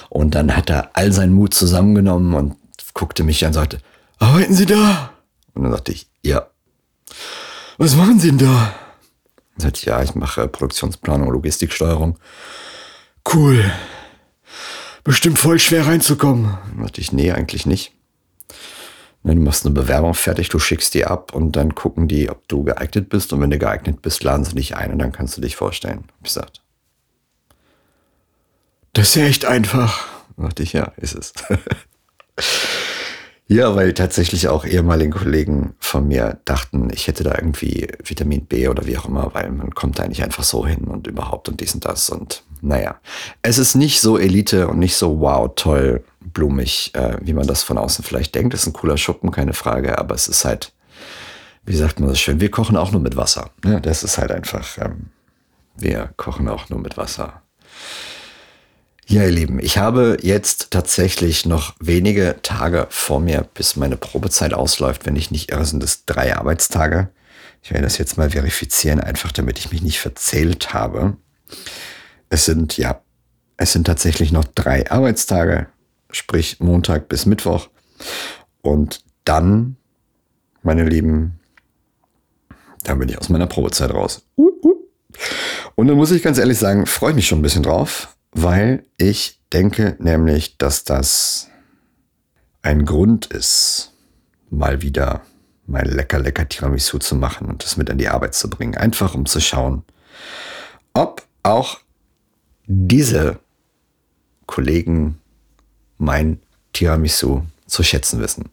Und 0.09 0.35
dann 0.35 0.57
hat 0.57 0.71
er 0.71 0.91
all 0.95 1.13
seinen 1.13 1.33
Mut 1.33 1.53
zusammengenommen 1.55 2.35
und 2.35 2.57
guckte 2.95 3.23
mich 3.23 3.45
an 3.45 3.49
und 3.49 3.55
sagte, 3.55 3.79
arbeiten 4.19 4.55
Sie 4.55 4.67
da? 4.67 5.13
Und 5.55 5.65
dann 5.65 5.73
sagte 5.73 5.93
ich, 5.93 6.09
ja. 6.23 6.47
Was 7.79 7.97
machen 7.97 8.19
Sie 8.19 8.29
denn 8.29 8.39
da? 8.39 8.75
Ich, 9.65 9.85
ja, 9.85 10.03
ich 10.03 10.15
mache 10.15 10.49
Produktionsplanung, 10.49 11.31
Logistiksteuerung. 11.31 12.19
Cool. 13.33 13.71
Bestimmt 15.05 15.39
voll 15.39 15.59
schwer 15.59 15.87
reinzukommen. 15.87 16.59
Sagte 16.81 17.01
ich, 17.01 17.13
nee, 17.13 17.33
eigentlich 17.33 17.67
nicht. 17.67 17.93
Du 19.23 19.35
machst 19.35 19.67
eine 19.67 19.75
Bewerbung 19.75 20.15
fertig, 20.15 20.49
du 20.49 20.59
schickst 20.59 20.95
die 20.95 21.05
ab 21.05 21.35
und 21.35 21.53
dann 21.53 21.75
gucken 21.75 22.09
die, 22.09 22.31
ob 22.31 22.49
du 22.49 22.65
geeignet 22.65 23.11
bist. 23.11 23.33
Und 23.33 23.41
wenn 23.41 23.51
du 23.51 23.59
geeignet 23.59 24.01
bist, 24.01 24.25
laden 24.25 24.45
sie 24.45 24.55
dich 24.55 24.77
ein 24.77 24.93
und 24.93 24.99
dann 24.99 25.13
kannst 25.13 25.37
du 25.37 25.43
dich 25.43 25.57
vorstellen. 25.57 26.05
Hab 26.09 26.17
ich 26.21 26.35
gesagt. 26.35 26.63
Das 28.95 29.09
ist 29.11 29.15
ja 29.17 29.25
echt 29.25 29.45
einfach. 29.45 30.07
Da 30.37 30.45
dachte 30.45 30.63
ich, 30.63 30.73
ja, 30.73 30.93
ist 30.97 31.15
es. 31.15 31.33
ja, 33.51 33.75
weil 33.75 33.95
tatsächlich 33.95 34.47
auch 34.47 34.65
ehemalige 34.65 35.19
Kollegen 35.19 35.75
von 35.81 36.07
mir 36.07 36.39
dachten, 36.45 36.89
ich 36.95 37.09
hätte 37.09 37.25
da 37.25 37.35
irgendwie 37.35 37.89
Vitamin 38.05 38.47
B 38.47 38.69
oder 38.69 38.87
wie 38.87 38.97
auch 38.97 39.07
immer, 39.07 39.35
weil 39.35 39.51
man 39.51 39.75
kommt 39.75 39.99
da 39.99 40.07
nicht 40.07 40.23
einfach 40.23 40.45
so 40.45 40.65
hin 40.65 40.85
und 40.85 41.09
überhaupt 41.09 41.49
und 41.49 41.61
dies 41.61 41.75
und 41.75 41.85
das. 41.85 42.11
Und 42.11 42.45
naja, 42.61 43.01
es 43.43 43.59
ist 43.59 43.75
nicht 43.75 44.01
so 44.01 44.19
Elite 44.19 44.69
und 44.69 44.79
nicht 44.79 44.95
so 44.95 45.19
wow, 45.19 45.51
toll, 45.57 46.05
blumig, 46.21 46.93
äh, 46.95 47.17
wie 47.23 47.33
man 47.33 47.49
das 47.49 47.65
von 47.65 47.77
außen 47.77 48.05
vielleicht 48.05 48.37
denkt. 48.37 48.55
Das 48.55 48.61
ist 48.61 48.69
ein 48.69 48.73
cooler 48.73 48.97
Schuppen, 48.97 49.33
keine 49.33 49.53
Frage, 49.53 49.99
aber 49.99 50.15
es 50.15 50.29
ist 50.29 50.45
halt, 50.45 50.73
wie 51.67 51.75
sagt 51.75 51.99
man 51.99 52.09
das 52.09 52.21
schön, 52.21 52.41
wir 52.41 52.53
kochen 52.53 52.77
auch 52.77 52.93
nur 52.93 53.01
mit 53.01 53.17
Wasser. 53.17 53.51
Ja, 53.65 53.81
das 53.81 54.05
ist 54.05 54.17
halt 54.17 54.31
einfach, 54.31 54.79
ähm, 54.79 55.07
wir 55.77 56.13
kochen 56.17 56.49
auch 56.49 56.69
nur 56.69 56.79
mit 56.79 56.97
Wasser. 56.97 57.43
Ja, 59.11 59.25
ihr 59.25 59.33
Lieben, 59.33 59.59
ich 59.59 59.77
habe 59.77 60.19
jetzt 60.23 60.71
tatsächlich 60.71 61.45
noch 61.45 61.75
wenige 61.81 62.37
Tage 62.43 62.87
vor 62.91 63.19
mir, 63.19 63.45
bis 63.55 63.75
meine 63.75 63.97
Probezeit 63.97 64.55
ausläuft. 64.55 65.05
Wenn 65.05 65.17
ich 65.17 65.33
nicht 65.33 65.51
irre, 65.51 65.65
sind 65.65 65.83
es 65.83 66.05
drei 66.05 66.37
Arbeitstage. 66.37 67.09
Ich 67.61 67.73
werde 67.73 67.83
das 67.83 67.99
jetzt 67.99 68.19
mal 68.19 68.31
verifizieren, 68.31 69.01
einfach 69.01 69.33
damit 69.33 69.59
ich 69.59 69.73
mich 69.73 69.83
nicht 69.83 69.99
verzählt 69.99 70.73
habe. 70.73 71.17
Es 72.29 72.45
sind, 72.45 72.79
ja, 72.79 73.03
es 73.57 73.73
sind 73.73 73.89
tatsächlich 73.89 74.31
noch 74.31 74.45
drei 74.45 74.89
Arbeitstage 74.89 75.67
sprich 76.13 76.61
Montag 76.61 77.09
bis 77.09 77.27
Mittwoch. 77.27 77.69
Und 78.63 79.03
dann, 79.25 79.75
meine 80.63 80.89
Lieben, 80.89 81.41
dann 82.85 83.01
bin 83.01 83.09
ich 83.09 83.19
aus 83.19 83.29
meiner 83.29 83.49
Probezeit 83.49 83.91
raus. 83.91 84.23
Und 85.75 85.89
dann 85.89 85.97
muss 85.97 86.13
ich 86.13 86.23
ganz 86.23 86.39
ehrlich 86.39 86.59
sagen, 86.59 86.87
freue 86.87 87.11
ich 87.11 87.17
mich 87.17 87.27
schon 87.27 87.41
ein 87.41 87.43
bisschen 87.43 87.65
drauf, 87.65 88.17
weil 88.33 88.85
ich 88.97 89.41
denke 89.53 89.97
nämlich, 89.99 90.57
dass 90.59 90.85
das 90.85 91.49
ein 92.63 92.85
Grund 92.85 93.27
ist, 93.27 93.93
mal 94.51 94.83
wieder 94.83 95.23
mein 95.67 95.87
lecker, 95.87 96.19
lecker 96.19 96.49
Tiramisu 96.49 96.99
zu 96.99 97.15
machen 97.15 97.49
und 97.49 97.65
das 97.65 97.77
mit 97.77 97.91
an 97.91 97.99
die 97.99 98.09
Arbeit 98.09 98.35
zu 98.35 98.51
bringen. 98.51 98.77
Einfach 98.77 99.15
um 99.15 99.27
zu 99.27 99.41
schauen, 99.41 99.85
ob 100.93 101.23
auch 101.43 101.79
diese 102.67 103.39
Kollegen 104.47 105.19
mein 105.99 106.41
Tiramisu 106.73 107.43
zu 107.67 107.83
schätzen 107.83 108.21
wissen. 108.21 108.51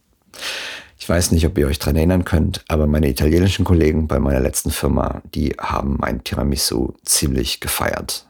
Ich 1.00 1.08
weiß 1.08 1.32
nicht, 1.32 1.46
ob 1.46 1.58
ihr 1.58 1.68
euch 1.68 1.80
daran 1.80 1.96
erinnern 1.96 2.26
könnt, 2.26 2.64
aber 2.68 2.88
meine 2.88 3.10
italienischen 3.10 3.66
Kollegen 3.66 4.08
bei 4.08 4.20
meiner 4.20 4.40
letzten 4.40 4.72
Firma, 4.72 5.22
die 5.34 5.56
haben 5.58 5.98
mein 6.00 6.24
Tiramisu 6.24 6.94
ziemlich 7.04 7.60
gefeiert. 7.60 8.28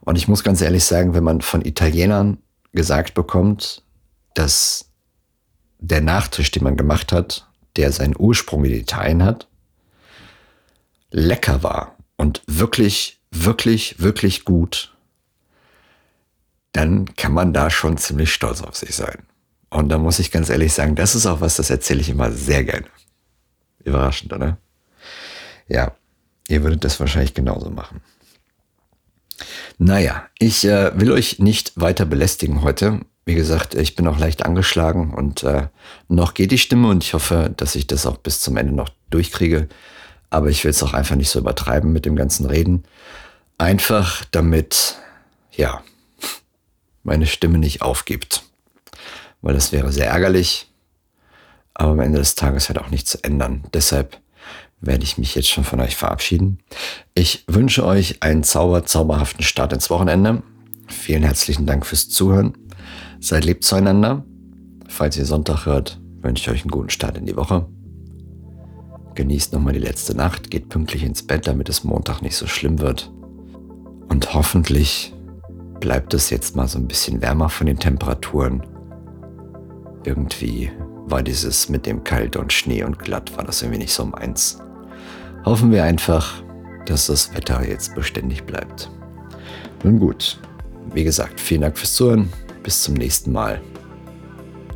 Und 0.00 0.16
ich 0.16 0.28
muss 0.28 0.44
ganz 0.44 0.60
ehrlich 0.60 0.84
sagen, 0.84 1.14
wenn 1.14 1.24
man 1.24 1.40
von 1.40 1.64
Italienern 1.64 2.38
gesagt 2.72 3.14
bekommt, 3.14 3.82
dass 4.34 4.90
der 5.78 6.00
Nachtisch, 6.00 6.50
den 6.50 6.64
man 6.64 6.76
gemacht 6.76 7.12
hat, 7.12 7.48
der 7.76 7.92
seinen 7.92 8.14
Ursprung 8.18 8.64
in 8.64 8.74
Italien 8.74 9.24
hat, 9.24 9.48
lecker 11.10 11.62
war 11.62 11.96
und 12.16 12.42
wirklich, 12.46 13.20
wirklich, 13.30 14.00
wirklich 14.00 14.44
gut, 14.44 14.96
dann 16.72 17.14
kann 17.16 17.32
man 17.32 17.52
da 17.52 17.70
schon 17.70 17.96
ziemlich 17.96 18.32
stolz 18.32 18.62
auf 18.62 18.76
sich 18.76 18.94
sein. 18.94 19.26
Und 19.70 19.88
da 19.88 19.98
muss 19.98 20.18
ich 20.18 20.30
ganz 20.30 20.50
ehrlich 20.50 20.72
sagen, 20.72 20.96
das 20.96 21.14
ist 21.14 21.26
auch 21.26 21.40
was, 21.40 21.56
das 21.56 21.70
erzähle 21.70 22.00
ich 22.00 22.10
immer 22.10 22.30
sehr 22.32 22.64
gerne. 22.64 22.86
Überraschend, 23.84 24.32
oder? 24.32 24.58
Ja, 25.68 25.94
ihr 26.48 26.62
würdet 26.62 26.84
das 26.84 26.98
wahrscheinlich 27.00 27.34
genauso 27.34 27.70
machen. 27.70 28.02
Naja, 29.78 30.26
ich 30.38 30.64
äh, 30.64 30.98
will 30.98 31.12
euch 31.12 31.38
nicht 31.38 31.72
weiter 31.76 32.04
belästigen 32.04 32.62
heute. 32.62 33.00
Wie 33.24 33.34
gesagt, 33.34 33.74
ich 33.74 33.96
bin 33.96 34.06
auch 34.06 34.18
leicht 34.18 34.44
angeschlagen 34.44 35.14
und 35.14 35.42
äh, 35.42 35.68
noch 36.08 36.34
geht 36.34 36.52
die 36.52 36.58
Stimme 36.58 36.88
und 36.88 37.04
ich 37.04 37.14
hoffe, 37.14 37.52
dass 37.56 37.74
ich 37.74 37.86
das 37.86 38.06
auch 38.06 38.16
bis 38.16 38.40
zum 38.40 38.56
Ende 38.56 38.74
noch 38.74 38.90
durchkriege. 39.10 39.68
Aber 40.30 40.48
ich 40.48 40.64
will 40.64 40.70
es 40.70 40.82
auch 40.82 40.94
einfach 40.94 41.16
nicht 41.16 41.30
so 41.30 41.38
übertreiben 41.38 41.92
mit 41.92 42.06
dem 42.06 42.16
ganzen 42.16 42.46
Reden. 42.46 42.84
Einfach 43.58 44.24
damit, 44.30 44.96
ja, 45.52 45.82
meine 47.02 47.26
Stimme 47.26 47.58
nicht 47.58 47.82
aufgibt. 47.82 48.44
Weil 49.42 49.54
das 49.54 49.72
wäre 49.72 49.92
sehr 49.92 50.08
ärgerlich, 50.08 50.70
aber 51.74 51.92
am 51.92 52.00
Ende 52.00 52.18
des 52.18 52.34
Tages 52.34 52.68
halt 52.68 52.78
auch 52.78 52.90
nichts 52.90 53.12
zu 53.12 53.24
ändern. 53.24 53.64
Deshalb 53.72 54.20
werde 54.80 55.04
ich 55.04 55.18
mich 55.18 55.34
jetzt 55.34 55.48
schon 55.48 55.64
von 55.64 55.80
euch 55.80 55.96
verabschieden. 55.96 56.58
Ich 57.14 57.44
wünsche 57.46 57.84
euch 57.84 58.22
einen 58.22 58.42
zauber, 58.42 58.84
zauberhaften 58.84 59.44
Start 59.44 59.72
ins 59.72 59.90
Wochenende. 59.90 60.42
Vielen 60.88 61.22
herzlichen 61.22 61.66
Dank 61.66 61.86
fürs 61.86 62.08
Zuhören. 62.08 62.54
Seid 63.20 63.44
lieb 63.44 63.62
zueinander. 63.62 64.24
Falls 64.88 65.16
ihr 65.16 65.26
Sonntag 65.26 65.66
hört, 65.66 66.00
wünsche 66.22 66.42
ich 66.42 66.50
euch 66.50 66.62
einen 66.62 66.70
guten 66.70 66.90
Start 66.90 67.18
in 67.18 67.26
die 67.26 67.36
Woche. 67.36 67.66
Genießt 69.14 69.52
nochmal 69.52 69.74
die 69.74 69.80
letzte 69.80 70.16
Nacht, 70.16 70.50
geht 70.50 70.68
pünktlich 70.68 71.02
ins 71.04 71.26
Bett, 71.26 71.46
damit 71.46 71.68
es 71.68 71.84
Montag 71.84 72.22
nicht 72.22 72.36
so 72.36 72.46
schlimm 72.46 72.80
wird. 72.80 73.12
Und 74.08 74.34
hoffentlich 74.34 75.14
bleibt 75.78 76.14
es 76.14 76.30
jetzt 76.30 76.56
mal 76.56 76.68
so 76.68 76.78
ein 76.78 76.88
bisschen 76.88 77.20
wärmer 77.20 77.48
von 77.48 77.66
den 77.66 77.78
Temperaturen. 77.78 78.62
Irgendwie 80.04 80.70
war 81.06 81.22
dieses 81.22 81.68
mit 81.68 81.86
dem 81.86 82.04
Kalt 82.04 82.36
und 82.36 82.52
Schnee 82.52 82.82
und 82.82 82.98
glatt, 82.98 83.36
war 83.36 83.44
das 83.44 83.62
irgendwie 83.62 83.80
nicht 83.80 83.92
so 83.92 84.06
meins. 84.06 84.58
Hoffen 85.44 85.72
wir 85.72 85.84
einfach, 85.84 86.42
dass 86.86 87.06
das 87.06 87.34
Wetter 87.34 87.66
jetzt 87.66 87.94
beständig 87.94 88.44
bleibt. 88.44 88.90
Nun 89.82 89.98
gut, 89.98 90.38
wie 90.92 91.04
gesagt, 91.04 91.40
vielen 91.40 91.62
Dank 91.62 91.78
fürs 91.78 91.94
Zuhören. 91.94 92.30
Bis 92.62 92.82
zum 92.82 92.94
nächsten 92.94 93.32
Mal. 93.32 93.60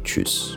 Tschüss. 0.04 0.56